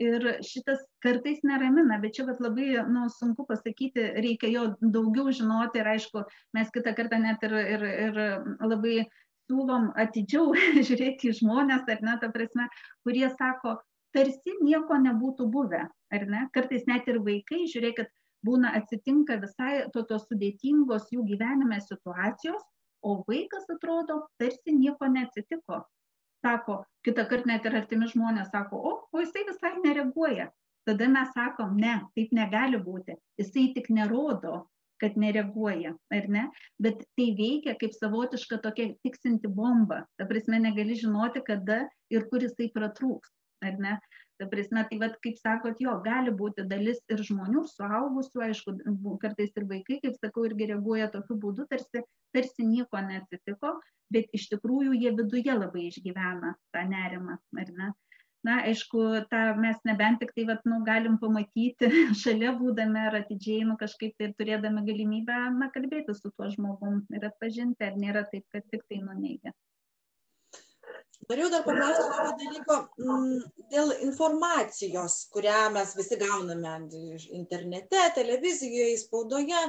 [0.01, 5.83] ir šitas kartais neramina bet čia vat labai nu sunku pasakyti reikia jo daugiau žinoti
[5.83, 6.25] ir aišku
[6.57, 8.23] mes kitą kartą net ir ir ir
[8.73, 8.97] labai
[9.51, 10.55] siūlom atidžiau
[10.89, 12.69] žiūrėti į žmones ar ne ta prasme
[13.05, 13.77] kurie sako
[14.17, 15.85] tarsi nieko nebūtų buvę
[16.15, 16.47] ar ne?
[16.55, 18.11] Kartais net ir vaikai žiūrėkit
[18.47, 22.63] būna atsitinka visai tokios sudėtingos jų gyvenime situacijos
[23.05, 25.85] o vaikas atrodo tarsi nieko neatsitiko
[26.45, 30.51] sako kitąkart net ir artimi žmonės sako o o jisai visai nereaguoja.
[30.89, 33.17] Tada mes sakom ne taip negali būti.
[33.41, 34.67] Jisai tik nerodo
[35.01, 35.95] kad nereaguoja.
[36.13, 36.47] Ar ne?
[36.83, 40.05] Bet tai veikia kaip savotiška tokia tiksinti bomba.
[40.19, 43.33] Ta prasme negali žinoti kada ir kur jisai pratrūks.
[43.65, 43.99] Ar ne
[44.41, 48.77] ta prasme tai vat kaip sakot jo gali būti dalis ir žmonių suaugusių aišku
[49.23, 52.05] kartais ir vaikai kaip sakau irgi reaguoja tokiu būdu tarsi
[52.37, 53.75] tarsi nieko neatsitiko
[54.15, 57.91] bet iš tikrųjų jie viduje labai išgyvena tą nerimą ar ne?
[58.49, 61.91] Na aišku tą mes nebent tik tai vat nu galim pamatyti
[62.23, 67.27] šalia būdami ar atidžiai nu kažkaip tai turėdami galimybę na kalbėtis su tuo žmogum ir
[67.29, 69.53] atpažinti ar nėra taip kad tiktai nuneigia
[71.29, 76.73] Norėjau dar paklausti tokio dalyko mm, dėl informacijos, kurią mes visi gauname
[77.37, 79.61] internete, televizijoje, spaudoje.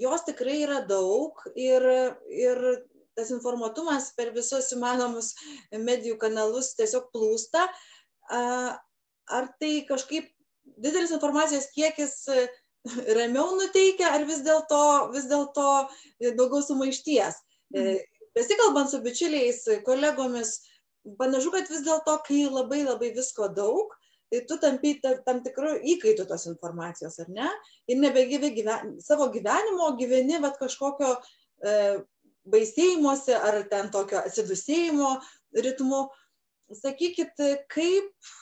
[0.00, 1.86] Jos tikrai yra daug ir,
[2.28, 2.60] ir
[3.16, 5.32] tas informatumas per visus įmanomus
[5.72, 7.68] medijų kanalus tiesiog plūsta.
[8.28, 10.28] Ar tai kažkaip
[10.76, 12.18] didelis informacijos kiekis
[13.16, 14.82] ramiau nuteikia, ar vis dėlto
[15.14, 15.68] vis dėlto
[16.34, 17.40] daugiau sumaišties?
[18.34, 20.56] Besikalbant su bičiuliais, kolegomis,
[21.20, 23.92] panašu, kad vis dėlto, kai labai labai visko daug,
[24.32, 27.50] tai tu tampi tam tikrų įkaitų tos informacijos, ar ne?
[27.86, 31.74] Ir nebegyvi gyven, savo gyvenimo, gyveni vat, kažkokio e,
[32.50, 35.12] baisėjimuose ar ten tokio atsidusėjimo
[35.64, 36.06] ritmu.
[36.74, 37.38] Sakykit,
[37.70, 38.32] kaip,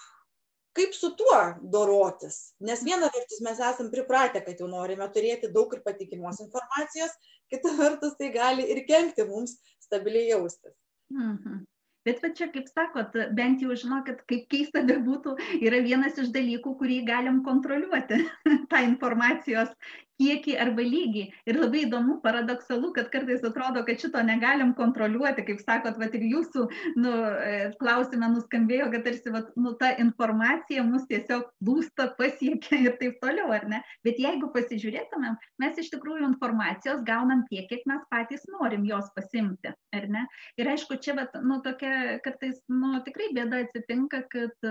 [0.79, 1.41] kaip su tuo
[1.75, 2.55] dorotis?
[2.64, 7.12] Nes viena vertus mes esam pripratę, kad jau norime turėti daug ir patikimos informacijos,
[7.53, 9.59] kita vertus tai gali ir kenkti mums
[9.93, 10.74] stabiliai jaustis.
[11.12, 11.62] Mhm.
[12.03, 16.72] Bet va čia, kaip sakot, bent jau žinokit, kaip keista bebūtų, yra vienas iš dalykų,
[16.80, 18.24] kurį galim kontroliuoti,
[18.72, 19.70] tą informacijos
[20.21, 21.25] kiekį arba lygį.
[21.49, 26.27] Ir labai įdomu, paradoksalu, kad kartais atrodo, kad šito negalim kontroliuoti, kaip sakot, va ir
[26.29, 26.67] jūsų
[27.01, 32.97] nu, e, klausime nuskambėjo, kad tarsi va, nu, ta informacija mus tiesiog lūsta, pasiekia ir
[33.01, 33.83] taip toliau, ar ne?
[34.07, 39.73] Bet jeigu pasižiūrėtumėm, mes iš tikrųjų informacijos gaunam tiek, kiek mes patys norim jos pasimti,
[39.97, 40.27] ar ne?
[40.61, 44.71] Ir aišku, čia va, nu, tokia kartais, nu, tikrai bėda atsitinka, kad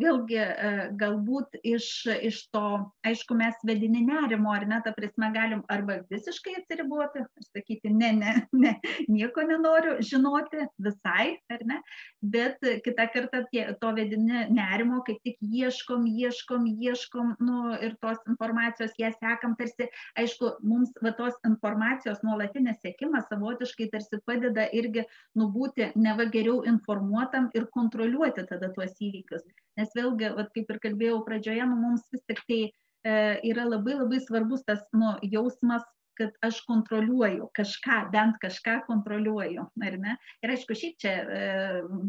[0.00, 1.86] vėlgi e, galbūt iš,
[2.30, 2.64] iš to,
[3.06, 8.12] aišku, mes vedini nerimo, ar ne, ta prasme galim arba visiškai atsiriboti, ir sakyti, ne,
[8.18, 8.34] ne,
[8.64, 8.74] ne,
[9.08, 11.80] nieko nenoriu žinoti visai, ar ne,
[12.20, 18.20] bet kitą kartą tie, to vedini nerimo, kaip tik ieškom, ieškom, ieškom, nu, ir tos
[18.28, 19.88] informacijos ją sekam, tarsi,
[20.20, 25.04] aišku, mums va tos informacijos nuolatinės sėkimas savotiškai tarsi padeda irgi
[25.38, 29.44] nubūti neva geriau informuotam ir kontroliuoti tada tuos įvykius.
[29.78, 33.14] Nes vėlgi, vat, kaip ir kalbėjau pradžioje, nu, mums vis tik tai e,
[33.50, 35.86] yra labai labai svarbus tas nu, jausmas,
[36.20, 40.16] kad aš kontroliuoju kažką, bent kažką kontroliuoju, ar ne?
[40.44, 41.38] Ir aišku, šiaip čia e,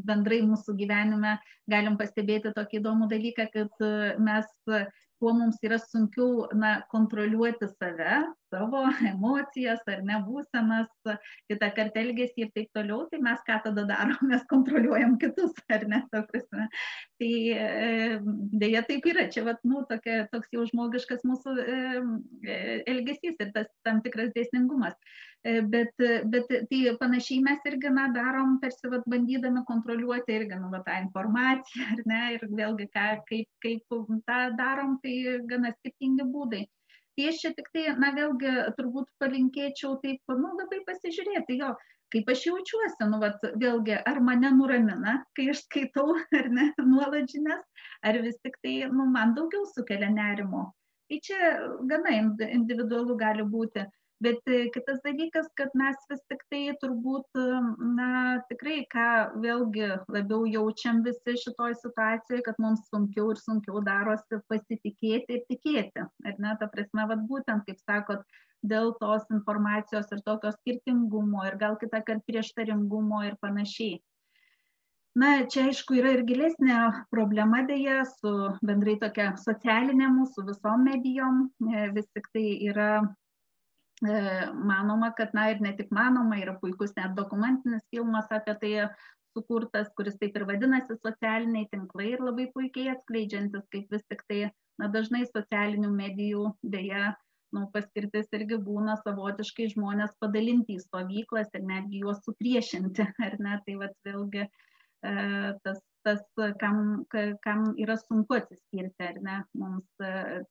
[0.07, 1.37] bendrai mūsų gyvenime
[1.71, 4.49] galim pastebėti tokį įdomų dalyką, kad e, mes
[5.21, 8.15] kuo mums yra sunkiau na, kontroliuoti save,
[8.51, 10.89] savo emocijas ar nebūsenas,
[11.49, 15.85] kitą kartą elgesį ir taip toliau, tai mes ką tada darom, mes kontroliuojam kitus, ar
[15.91, 16.67] ne, ta prasme.
[17.21, 17.31] Tai
[18.63, 21.79] dėja taip yra, čia vat, nu, tokia, toks jau žmogiškas mūsų e,
[22.91, 24.97] elgesys ir tas tam tikras dėsningumas.
[25.43, 25.95] Bet,
[26.29, 30.99] bet tai panašiai mes irgi na, darom, tarsi vat, bandydami kontroliuoti irgi nu, va, tą
[31.01, 33.95] informaciją, ar ne, ir vėlgi ką, kaip, kaip
[34.29, 35.15] tą darom, tai
[35.49, 36.59] gana skirtingi būdai.
[37.17, 41.71] Tai aš čia tik tai, na vėlgi, turbūt palinkėčiau taip, nu, labai pasižiūrėti, jo,
[42.13, 47.33] kaip aš jaučiuosi, nu, vat, vėlgi, ar mane nuramina, kai aš skaitau, ar ne, nuolat
[47.33, 47.65] žinias,
[48.05, 50.67] ar vis tik tai, nu, man daugiau sukelia nerimo.
[51.09, 51.49] Tai čia
[51.89, 52.13] gana
[52.45, 53.83] individualu gali būti
[54.21, 57.39] bet e, kitas dalykas kad mes vis tiktai turbūt
[57.97, 58.11] na
[58.49, 59.07] tikrai ką
[59.43, 66.05] vėlgi labiau jaučiam visi šitoj situacijoj kad mums sunkiau ir sunkiau darosi pasitikėti ir tikėti
[66.05, 66.53] ar ne?
[66.59, 68.23] Ta prasme vat būtent kaip sakot
[68.61, 73.97] dėl tos informacijos ir tokio skirtingumo ir gal kitąkart prieštaringumo ir panašiai.
[75.17, 76.75] Na čia aišku yra ir gilesnė
[77.11, 78.29] problema deja su
[78.63, 81.41] bendrai tokia socialinė mūsų visom medijom
[81.73, 83.20] e, vis tik tai yra E,
[84.01, 88.71] manoma, kad, na ir ne tik manoma, yra puikus net dokumentinis filmas apie tai
[89.37, 94.41] sukurtas, kuris taip ir vadinasi socialiniai tinklai ir labai puikiai atskleidžiantis, kaip vis tik tai,
[94.81, 97.13] na dažnai socialinių medijų dėja,
[97.55, 103.57] nu, paskirtis irgi būna savotiškai žmonės padalinti į stovyklas ir netgi juos supriešinti, ar ne,
[103.65, 104.49] tai vad vėlgi e,
[105.63, 106.21] tas tas,
[106.61, 107.05] kam,
[107.45, 110.03] kam yra sunku atsiskirti, ar ne, mums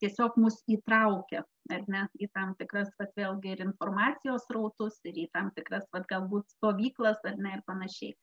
[0.03, 1.45] tiesiog mus įtraukia,
[1.75, 6.09] ar ne, į tam tikras, pat vėlgi ir informacijos rautus, ir į tam tikras, pat
[6.11, 8.17] galbūt stovyklas, ar ne, ir panašiai.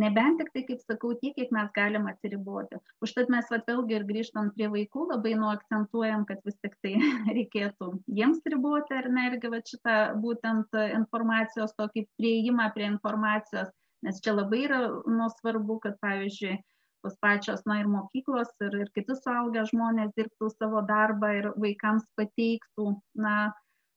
[0.00, 2.78] Nebent tik tai, kaip sakau, tiek, kiek mes galim atsiriboti.
[3.04, 6.94] Užtat mes vat, vėlgi ir grįžtant prie vaikų, labai nuakcentuojam, kad vis tik tai
[7.36, 7.90] reikėtų
[8.20, 13.68] jiems riboti, ar ne, irgi vat, šitą būtent informacijos, tokį prieimą prie informacijos,
[14.06, 16.58] nes čia labai yra nu, svarbu, kad pavyzdžiui,
[17.02, 22.06] tos pačios, na ir mokyklos, ir, ir kitus suaugę žmonės dirbtų savo darbą ir vaikams
[22.18, 23.36] pateiktų, na,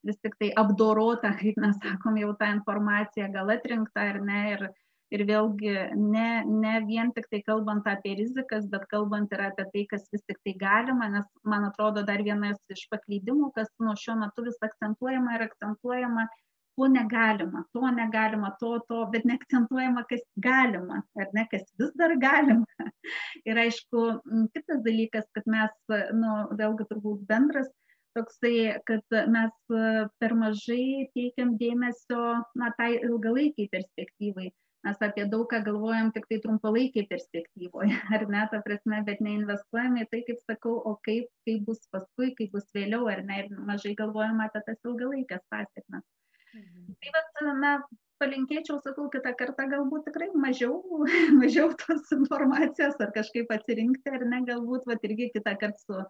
[0.05, 4.41] vis tik tai apdorotą, kaip mes sakom, jau tą informaciją, gal atrinktą ar ne.
[4.55, 4.67] Ir,
[5.13, 9.83] ir vėlgi ne, ne vien tik tai kalbant apie rizikas, bet kalbant ir apie tai,
[9.91, 14.17] kas vis tik tai galima, nes man atrodo dar vienas iš paklydimų, kas nuo šiuo
[14.23, 16.25] metu vis akcentuojama ir akcentuojama,
[16.75, 22.15] to negalima, to negalima, to, to, bet neakcentuojama, kas galima, ar ne, kas vis dar
[22.21, 22.65] galima.
[23.49, 24.03] Ir aišku,
[24.55, 25.73] kitas dalykas, kad mes,
[26.19, 27.71] nu, vėlgi turbūt bendras
[28.15, 29.55] toksai, kad mes
[30.19, 32.21] per mažai teikiam dėmesio,
[32.59, 34.51] na, tai ilgalaikiai perspektyvai.
[34.85, 40.03] Mes apie daug ką galvojam tik tai trumpalaikiai perspektyvoje, ar ne, ta prasme, bet neinvestuojame
[40.05, 43.63] į tai, kaip sakau, o kaip, kaip bus paskui, kaip bus vėliau, ar ne, ir
[43.71, 46.05] mažai galvojam apie tas ilgalaikės pasiekmes.
[46.55, 46.95] Mhm.
[47.01, 47.71] Tai vat, na,
[48.21, 50.79] palinkėčiau, sakau, kitą kartą galbūt tikrai mažiau,
[51.41, 56.03] mažiau tos informacijos ar kažkaip atsirinkti, ar ne, galbūt, va, irgi kitą kartą su,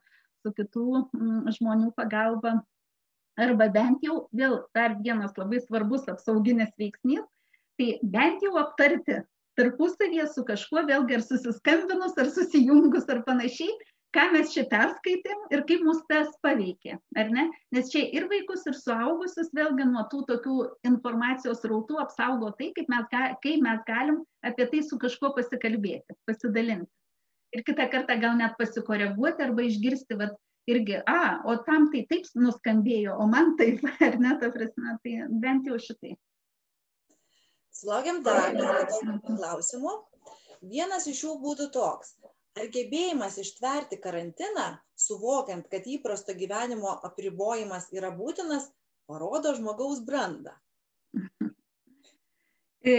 [0.45, 2.59] su kitų m, mm, žmonių pagalba.
[3.41, 7.25] Arba bent jau, vėl dar vienas labai svarbus apsauginis veiksnys,
[7.75, 9.17] tai bent jau aptarti
[9.59, 13.73] tarpusavėje su kažkuo, vėlgi ar susiskambinus, ar susijungus, ar panašiai,
[14.15, 17.45] ką mes čia perskaitėm ir kaip mus tas paveikė, ar ne?
[17.75, 20.57] Nes čia ir vaikus, ir suaugusius vėlgi nuo tų tokių
[20.87, 23.07] informacijos rautų apsaugo tai, kaip mes,
[23.43, 26.91] kaip mes galim apie tai su kažkuo pasikalbėti, pasidalinti.
[27.55, 30.35] Ir kitą kartą gal net pasikoreguoti arba išgirsti, vat,
[30.71, 35.17] irgi, a, o tam tai taip nuskambėjo, o man taip, ar ne, ta prasme, tai
[35.43, 36.15] bent jau šitai.
[37.75, 38.55] Sulaukėm dar
[39.27, 39.93] klausimų.
[40.65, 42.15] Vienas iš jų būtų toks.
[42.55, 48.69] Ar gebėjimas ištverti karantiną, suvokiant, kad įprasto gyvenimo apribojimas yra būtinas,
[49.09, 50.53] parodo žmogaus brandą?
[52.85, 52.95] E,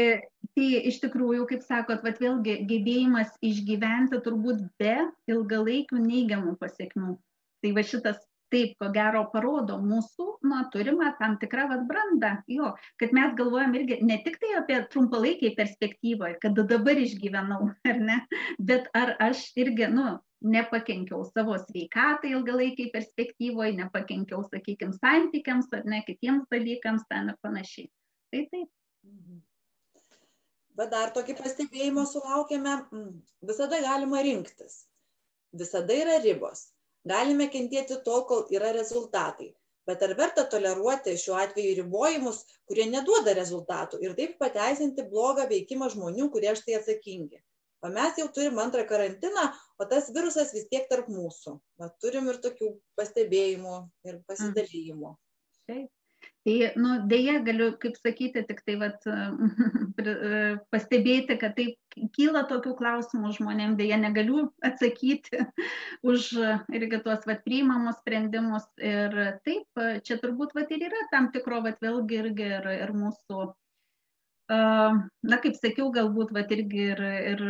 [0.53, 4.97] tai iš tikrųjų, kaip sakot, vat vėlgi gebėjimas išgyventi turbūt be
[5.31, 7.17] ilgalaikių neigiamų pasiekmių.
[7.65, 8.21] Tai va šitas
[8.53, 12.33] taip ko gero parodo mūsų na turimą tam tikrą vat brandą.
[12.51, 18.21] Jo kad mes galvojam irgi ne tiktai apie trumpalaikėj perspektyvoj kad dabar išgyvenau ar ne
[18.71, 20.17] bet ar aš irgi nu
[20.47, 27.91] nepakenkiau savo sveikatai ilgalaikėj perspektyvoj nepakenkiau sakykim santykiams ar ne kitiems dalykams ten ir panašiai.
[28.31, 28.71] Tai taip.
[29.07, 29.43] Mhm.
[30.77, 32.73] bet dar tokį pastebėjimą sulaukėme.
[32.93, 33.13] Mm,
[33.49, 34.83] visada galima rinktis.
[35.57, 36.67] Visada yra ribos
[37.13, 39.53] galime kentėti tol kol yra rezultatai.
[39.87, 42.41] Bet ar verta toleruoti šiuo atveju ribojimus
[42.71, 47.39] kurie neduoda rezultatų ir taip pateisinti blogą veikimą žmonių kurie už tai atsakingi?
[47.85, 49.45] O mes jau turim antrą karantiną
[49.79, 51.55] o tas virusas vis tiek tarp mūsų.
[51.79, 53.77] Va turim ir tokių pastebėjimų
[54.11, 55.13] ir pasidalijimų.
[55.71, 55.91] Taip
[56.47, 59.03] tai nu deja galiu kaip sakyti tiktai vat
[60.73, 65.43] pastebėti kad taip kyla tokių klausimų žmonėm deja negaliu atsakyti
[66.13, 66.31] už
[66.79, 68.69] irgi tuos vat priimamus sprendimus.
[68.79, 73.51] Ir taip čia turbūt vat ir yra tam tikro vat vėlgi irgi ir, ir mūsų
[74.47, 77.01] na kaip sakiau galbūt vat irgi ir,
[77.35, 77.41] ir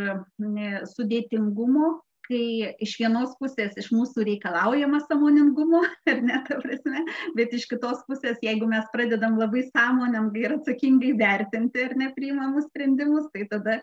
[0.88, 7.04] sudėtingumo kai iš vienos pusės iš mūsų reikalaujama sąmoningumo, ar ne, ta prasme,
[7.38, 13.30] bet iš kitos pusės, jeigu mes pradedam labai sąmoningai ir atsakingai vertinti ar nepriimamus sprendimus,
[13.34, 13.80] tai tada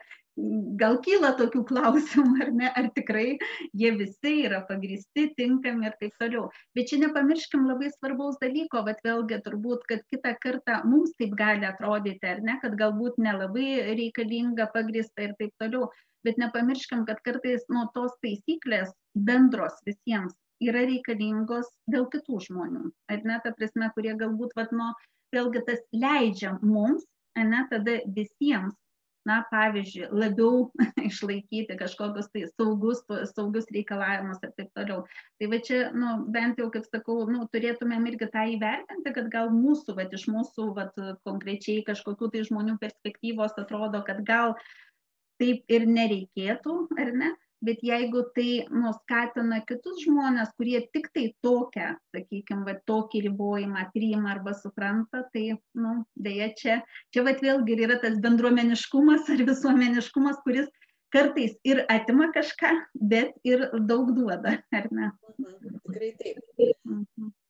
[0.81, 3.37] gal kyla tokių klausimų, ar ne, ar tikrai
[3.77, 6.47] jie visi yra pagristi, tinkami ir taip toliau.
[6.77, 11.69] Bet čia nepamirškim labai svarbaus dalyko, bet vėlgi turbūt, kad kitą kartą mums taip gali
[11.69, 15.91] atrodyti, ar ne, kad galbūt nelabai reikalinga, pagrista ir taip toliau
[16.27, 18.93] bet nepamirškim kad kartais nu tos taisyklės
[19.29, 23.39] bendros visiems yra reikalingos dėl kitų žmonių ar ne?
[23.43, 24.91] Ta prasme kurie galbūt vat nu
[25.35, 27.05] vėlgi tas leidžia mums
[27.39, 28.77] ane tada visiems
[29.25, 30.67] na pavyzdžiui labiau
[31.09, 35.05] išlaikyti kažkokius tai saugus saugius reikalavimus ir taip toliau.
[35.39, 39.51] Tai va čia nu bent jau kaip sakau nu turėtumėm irgi tą įvertinti kad gal
[39.55, 44.57] mūsų vat iš mūsų vat konkrečiai kažkokių tai žmonių perspektyvos atrodo kad gal
[45.43, 47.33] taip ir nereikėtų, ar ne?
[47.63, 53.85] Bet jeigu tai nu, skatina kitus žmonės, kurie tik tai tokią, sakykime, va, tokį ribojimą
[53.93, 55.45] priima arba supranta, tai,
[55.79, 55.93] nu,
[56.25, 56.75] dėja, čia,
[57.15, 60.67] čia va, vėlgi yra tas bendruomeniškumas ar visuomeniškumas, kuris
[61.15, 62.73] kartais ir atima kažką,
[63.13, 65.13] bet ir daug duoda, ar ne?
[65.37, 66.43] Mhm, tikrai taip.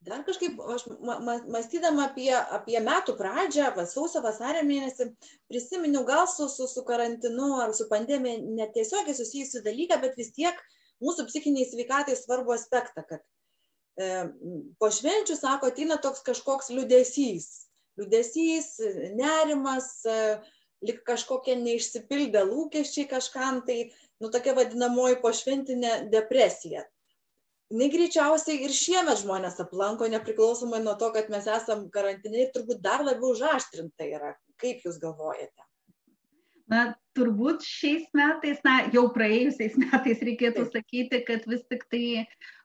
[0.03, 5.07] Dar kažkaip aš ma ma mąstydama apie apie metų pradžią va sausio vasario mėnesį
[5.51, 10.59] prisiminiau gal su su su karantinu ar su pandemija netiesiogiai susijusį dalyką bet vis tiek
[11.03, 14.09] mūsų psichinei sveikatai svarbų aspektą kad e,
[14.79, 17.47] po švenčių sako ateina toks kažkoks liūdesys.
[18.01, 18.69] Liūdesys
[19.15, 20.17] nerimas e,
[20.83, 23.85] lyg kažkokie neišsipildę lūkesčiai kažkam tai
[24.19, 26.83] nu tokia vadinamoji pošventinė depresija
[27.71, 32.81] jinai greičiausiai ir šiemet žmones aplanko nepriklausomai nuo to kad mes esam karantine ir turbūt
[32.85, 34.33] dar labiau užaštrinta yra.
[34.61, 35.67] Kaip jūs galvojate?
[36.71, 40.75] Na turbūt šiais metais na jau praėjusiais metais reikėtų Taip.
[40.77, 42.03] sakyti kad vis tik tai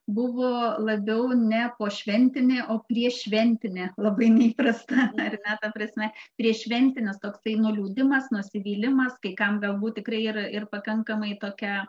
[0.09, 6.09] buvo labiau ne pošventinė, o priešventinė, labai neįprasta, ar ne, ta prasme,
[6.41, 11.83] priešventinis toksai nuliūdimas, nusivylimas, kai kam galbūt tikrai ir, ir pakankamai tokia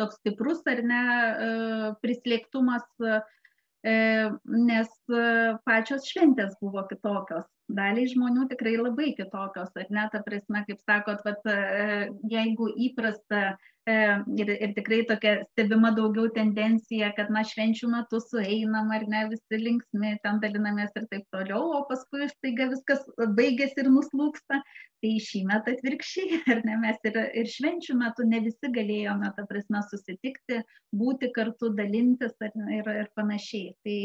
[0.00, 1.00] toks stiprus ar ne
[1.46, 1.48] e,
[2.04, 3.16] prislėgtumas, e,
[4.68, 5.24] nes e,
[5.66, 7.48] pačios šventės buvo kitokios.
[7.72, 11.46] Daliai žmonių tikrai labai kitokios, ar ne, ta prasme, kaip sakot, vat,
[12.28, 13.54] jeigu įprasta
[13.88, 19.62] ir, ir tikrai tokia stebima daugiau tendencija, kad na švenčių metu sueinam ar ne visi
[19.62, 23.06] linksmi, ten dalinamės ir taip toliau, o paskui staiga viskas
[23.40, 24.60] baigėsi ir nuslūksta.
[25.02, 29.46] Tai šį metą atvirkščiai, ar ne, mes ir, ir švenčių metu ne visi galėjome, ta
[29.48, 30.60] prasme, susitikti,
[30.94, 33.74] būti kartu, dalintis ir, ir, ir panašiai.
[33.82, 33.98] Tai,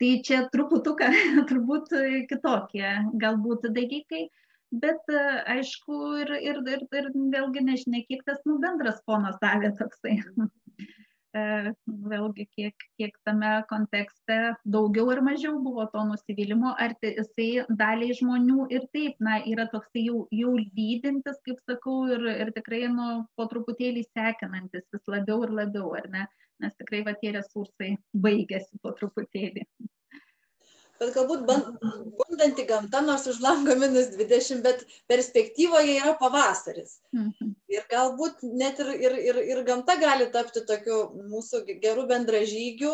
[0.00, 1.12] tai čia truputuką
[1.50, 1.92] turbūt
[2.32, 4.26] kitokie galbūt dalykai
[4.72, 5.12] bet
[5.46, 10.18] aišku ir, ir, ir, ir vėlgi nežinia, kiek tas nu, bendras fonas davė toksai.
[12.10, 14.38] vėlgi kiek, kiek tame kontekste
[14.76, 17.48] daugiau ar mažiau buvo to nusivylimo, ar tai jisai
[17.82, 22.86] daliai žmonių ir taip, na, yra toksai jau, jau lydintis, kaip sakau, ir, ir tikrai,
[22.92, 26.26] nu, po truputėlį sekinantis vis labiau ir labiau, ar ne,
[26.64, 27.94] nes tikrai va tie resursai
[28.26, 29.66] baigėsi po truputėlį
[31.00, 36.98] bet galbūt bundanti gamta, nors už lango minus 20, bet perspektyvoje yra pavasaris.
[37.16, 37.54] Mhm.
[37.72, 42.92] Ir galbūt net ir, ir, ir, ir gamta gali tapti tokiu mūsų gerų bendražygių,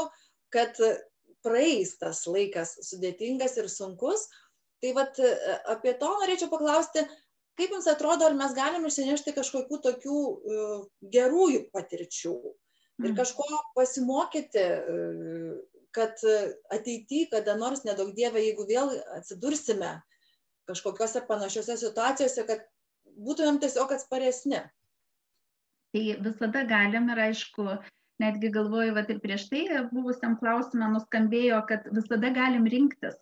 [0.53, 0.79] kad
[1.43, 4.29] praeis tas laikas sudėtingas ir sunkus.
[4.83, 5.19] Tai vat
[5.71, 7.05] apie to norėčiau paklausti,
[7.59, 10.81] kaip Jums atrodo, ar mes galime išsinešti kažkokių tokių uh,
[11.15, 12.35] gerųjų patirčių
[13.03, 13.17] ir mhm.
[13.19, 13.47] kažko
[13.77, 15.53] pasimokyti uh,
[15.97, 16.20] kad
[16.74, 19.95] ateity kada nors nedaug dieve jeigu vėl atsidursime
[20.70, 22.62] kažkokiose panašiose situacijose kad
[23.26, 24.62] būtumėm tiesiog atsparesni.
[25.93, 27.66] Tai visada galim ir aišku
[28.22, 33.18] netgi galvoju vat ir prieš tai buvusiam klausime nuskambėjo kad visada galim rinktis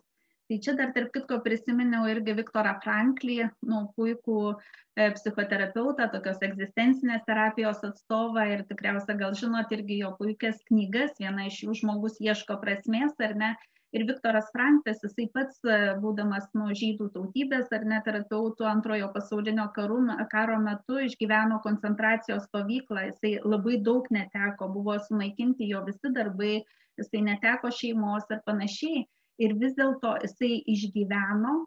[0.51, 3.37] tai čia dar tarp kitko prisiminiau irgi viktorą franklį
[3.71, 10.59] nu puikų e, psichoterapeutą tokios egzistencinės terapijos atstovą ir tikriausia gal žinot irgi jo puikias
[10.67, 13.53] knygas viena iš jų žmogus ieško prasmės ar ne?
[13.95, 19.69] Ir viktoras franklis jisai pats e, būdamas nu žydų tautybės ar ne terapeutų antrojo pasaulinio
[19.77, 20.01] karų
[20.35, 23.07] karo metu išgyveno koncentracijos stovyklą.
[23.07, 26.53] Jisai labai daug neteko buvo sunaikinti jo visi darbai
[26.99, 29.07] jisai neteko šeimos ir panašiai
[29.41, 31.61] ir vis dėlto jisai išgyveno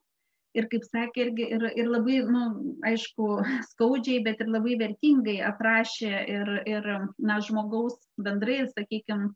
[0.55, 2.43] ir kaip sakė irgi ir, ir labai, nu,
[2.87, 3.29] aišku,
[3.73, 9.33] skaudžiai, bet ir labai vertingai aprašė ir, ir na, žmogaus bendrai, sakykime,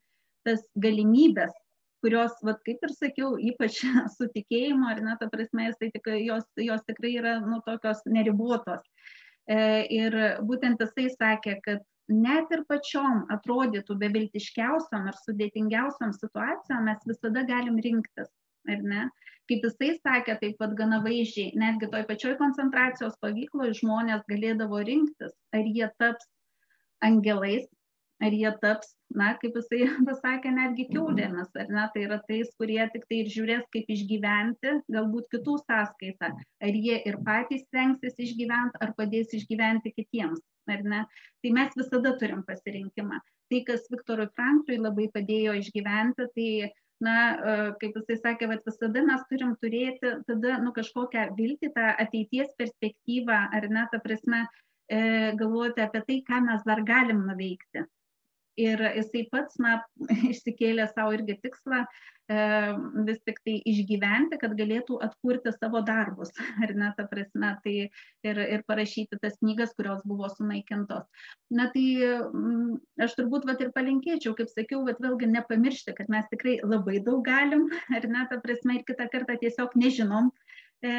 [0.47, 1.53] tas galimybės,
[2.05, 3.81] kurios, vat, kaip ir sakiau, ypač
[4.17, 8.85] su tikėjimu, ar ne, ta prasme, tai tik, jos, jos tikrai yra, nu, tokios neribotos.
[9.49, 9.59] E,
[9.97, 10.15] ir
[10.47, 17.79] būtent jisai sakė, kad net ir pačiom atrodytų beviltiškiausiam ar sudėtingiausiam situacijom mes visada galim
[17.85, 18.31] rinktis,
[18.69, 19.09] ar ne?
[19.49, 25.33] Kaip jisai sakė, taip pat gana vaizdžiai, netgi toj pačioj koncentracijos stovykloje žmonės galėdavo rinktis,
[25.57, 26.29] ar jie taps
[27.05, 27.69] angelais,
[28.25, 32.83] ar jie taps, na, kaip jisai pasakė, netgi kiaulėmis, ar ne, tai yra tais, kurie
[32.93, 38.81] tik tai ir žiūrės, kaip išgyventi, galbūt kitų sąskaitą, ar jie ir patys stengsis išgyventi,
[38.85, 40.45] ar padės išgyventi kitiems
[40.75, 41.01] ar ne
[41.43, 43.21] tai mes visada turim pasirinkimą.
[43.49, 46.51] Tai kas viktorui frankliui labai padėjo išgyventi tai
[47.01, 51.93] na e, kaip jisai sakė vat visada mes turim turėti tada nu kažkokią viltį tą
[52.05, 54.99] ateities perspektyvą ar ne ta prasme e,
[55.39, 57.87] galvoti apie tai ką mes dar galim nuveikti
[58.59, 59.79] ir jisai pats na
[60.33, 62.39] išsikėlė sau irgi tikslą e,
[63.09, 66.33] vis tik tai išgyventi, kad galėtų atkurti savo darbus,
[66.65, 67.77] ar ne, ta prasme, tai
[68.27, 71.07] ir, ir parašyti tas knygas, kurios buvo sunaikintos.
[71.55, 76.27] Na tai m, aš turbūt vat ir palinkėčiau, kaip sakiau, vat vėlgi nepamiršti, kad mes
[76.33, 80.33] tikrai labai daug galim, ar ne, ta prasme, ir kitą kartą tiesiog nežinom
[80.83, 80.93] e,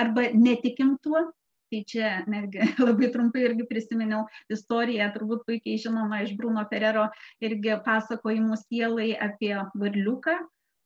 [0.00, 1.28] arba netikim tuo,
[1.74, 7.08] tai čia netgi labai trumpai irgi prisiminiau istoriją, turbūt puikiai žinoma iš Bruno Ferrero
[7.42, 10.36] irgi pasakojimų sielai apie varliuką,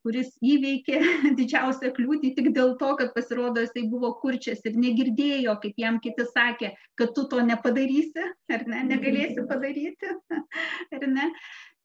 [0.06, 1.00] kuris įveikė
[1.38, 6.24] didžiausią kliūtį tik dėl to, kad pasirodo jisai buvo kurčias ir negirdėjo, kaip jam kiti
[6.30, 10.14] sakė, kad tu to nepadarysi, ar ne, negalėsi padaryti,
[10.96, 11.32] ar ne.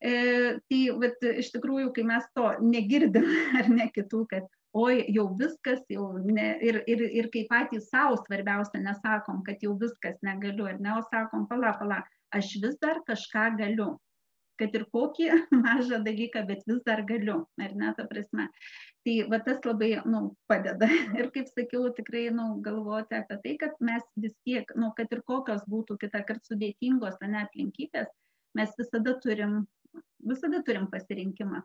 [0.04, 0.14] E,
[0.68, 3.28] tai vat, iš tikrųjų, kai mes to negirdim,
[3.60, 8.16] ar ne kitų, kad oi jau viskas jau ne ir ir ir kai patys sau
[8.22, 12.00] svarbiausia nesakom kad jau viskas negaliu ar ne o sakom pala pala
[12.38, 13.92] aš vis dar kažką galiu.
[14.58, 15.28] Kad ir kokį
[15.64, 18.48] mažą dalyką bet vis dar galiu ar ne ta prasme.
[19.06, 20.20] Tai va tas labai nu
[20.50, 20.88] padeda.
[21.20, 25.22] Ir kaip sakiau tikrai nu galvoti apie tai kad mes vis tiek nu kad ir
[25.30, 28.10] kokios būtų kitąkart sudėtingos ane aplinkybės
[28.58, 29.64] mes visada turim
[30.30, 31.62] visada turim pasirinkimą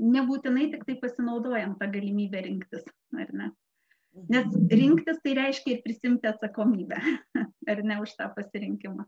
[0.00, 2.86] nebūtinai tik tai pasinaudojam tą galimybę rinktis,
[3.18, 3.50] ar ne?
[4.30, 6.98] Nes rinktis tai reiškia ir prisimti atsakomybę,
[7.70, 9.06] ar ne už tą pasirinkimą.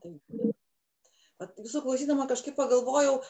[1.36, 3.26] Jūsų klausydama kažkaip pagalvojau e,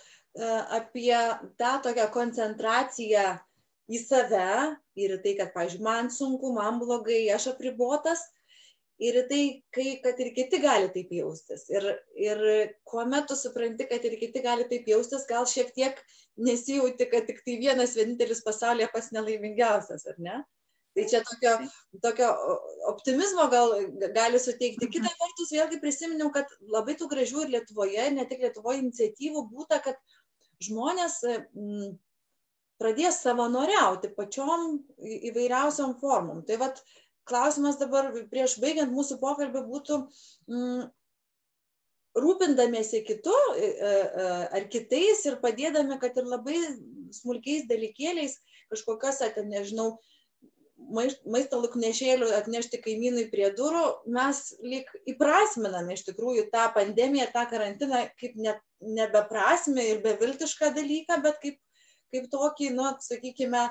[0.78, 1.16] apie
[1.58, 3.26] tą tokią koncentraciją
[3.90, 8.22] į save ir tai, kad, pavyzdžiui, man sunku, man blogai, aš apribotas
[9.02, 9.42] ir į tai,
[9.74, 11.66] kai, kad ir kiti gali taip jaustis.
[11.72, 11.86] Ir,
[12.16, 12.42] ir
[12.88, 16.00] kuomet tu supranti, kad ir kiti gali taip jaustis, gal šiek tiek
[16.40, 20.38] nesijauti, kad tik tai vienas vienintelis pasaulyje pas nelaimingiausias, ar ne?
[20.96, 21.52] Tai čia tokio,
[22.00, 22.30] tokio
[22.88, 23.74] optimizmo gal
[24.16, 24.88] gali suteikti.
[24.88, 29.82] Kita vertus, vėlgi prisiminiau, kad labai tų gražių ir Lietuvoje, ne tik Lietuvoje iniciatyvų būta,
[29.84, 30.00] kad
[30.64, 31.90] žmonės m,
[32.80, 34.70] pradės savanoriauti pačiom
[35.28, 36.40] įvairiausiom formom.
[36.48, 40.00] Tai vad, uh, klausimas dabar prieš baigiant mūsų pokalbį būtų,
[40.50, 40.86] mm,
[42.16, 43.34] rūpindamiesi kitu
[44.56, 46.58] ar kitais ir padėdami, kad ir labai
[47.14, 48.38] smulkiais dalykėliais,
[48.72, 49.98] kažkokios, ten nežinau,
[50.76, 58.04] maisto luknešėlių atnešti kaimynui prie durų, mes lyg įprasminame iš tikrųjų tą pandemiją, tą karantiną
[58.20, 61.58] kaip ne, nebeprasmę ir beviltišką dalyką, bet kaip,
[62.14, 63.66] kaip tokį, nu, sakykime,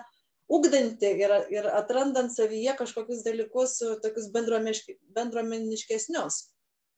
[0.52, 6.36] ugdantį ir, ir atrandant savyje kažkokius dalykus, tokius bendruomeniškesnius.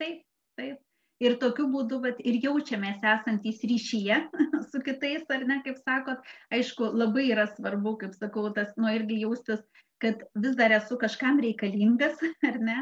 [0.02, 0.20] Taip,
[0.60, 0.78] taip.
[1.24, 4.18] Ir tokiu būdu vat, ir jaučiamės esantys ryšyje
[4.70, 6.20] su kitais, ar ne, kaip sakot,
[6.54, 9.64] aišku, labai yra svarbu, kaip sakau, tas, nu, irgi jaustis
[9.98, 12.20] kad vis dar esu kažkam reikalingas,
[12.50, 12.78] ar ne?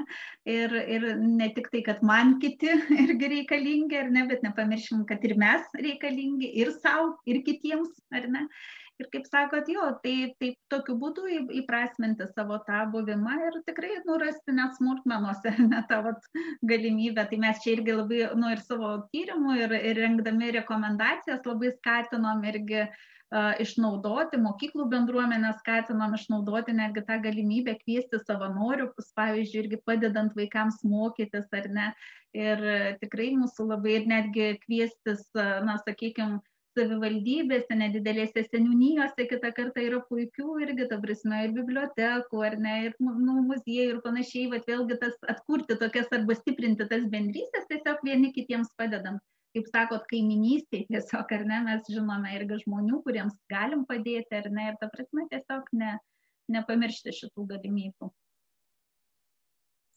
[0.51, 2.71] Ir, ir ne tik tai, kad man kiti
[3.05, 8.27] irgi reikalingi, ar ne, bet nepamirškim, kad ir mes reikalingi ir savo, ir kitiems, ar
[8.31, 8.45] ne?
[9.03, 11.25] Ir kaip sakot, jo, tai, tai tokiu būdu
[11.59, 16.29] įprasminti savo tą buvimą ir tikrai nurasti net smulkmenuose net tą vat,
[16.63, 17.25] galimybę.
[17.31, 22.47] Tai mes čia irgi labai, nu ir savo tyrimų, ir, ir rengdami rekomendacijas labai skatinom
[22.47, 22.85] irgi
[23.59, 31.49] išnaudoti, mokyklų bendruomenę skatinom išnaudoti netgi tą galimybę kviesti savanorius, pavyzdžiui, irgi padedant vaikams mokytis
[31.51, 31.87] ar ne.
[32.35, 32.61] Ir
[33.01, 36.39] tikrai mūsų labai ir netgi kviestis, na, sakykime,
[36.75, 42.97] savivaldybėse, nedidelėse seniūnijose kitą kartą yra puikių irgi, ta prasme, ir bibliotekų, ar ne, ir
[43.01, 48.33] nu, muziejų ir panašiai, bet vėlgi tas atkurti tokias arba stiprinti tas bendrystės, tiesiog vieni
[48.35, 49.23] kitiems padedant
[49.55, 54.67] kaip sakot, kaiminystėj tiesiog, ar ne, mes žinome irgi žmonių, kuriems galim padėti, ar ne,
[54.73, 55.95] ir ta prasme tiesiog ne,
[56.51, 58.11] nepamiršti šitų galimybių.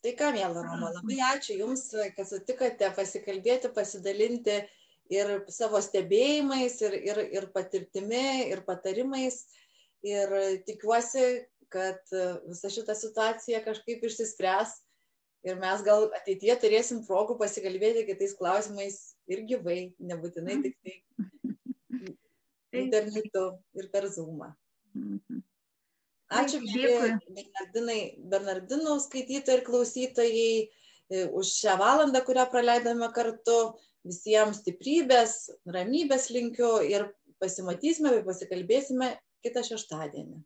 [0.07, 4.61] Tai ką, mėla Roma, labai ačiū Jums, kad sutikote pasikalbėti, pasidalinti
[5.13, 9.45] ir savo stebėjimais, ir, ir, ir patirtimi, ir patarimais.
[10.07, 10.31] Ir
[10.67, 11.25] tikiuosi,
[11.73, 12.13] kad
[12.47, 14.77] visa šita situacija kažkaip išsispręs
[15.47, 18.99] ir mes gal ateityje turėsim progų pasikalbėti kitais klausimais
[19.31, 20.79] ir gyvai, nebūtinai tik
[22.71, 23.45] tai internetu
[23.79, 24.53] ir per Zoomą.
[24.95, 25.45] Mhm.
[26.29, 33.57] Ačiū, Bernardinai, Bernardinų skaitytojai ir klausytojai e, už šią valandą, kurią praleidome kartu.
[34.09, 35.35] Visiems stiprybės,
[35.75, 37.11] ramybės linkiu ir
[37.43, 39.13] pasimatysime ir pasikalbėsime
[39.45, 40.41] kitą šeštadienį.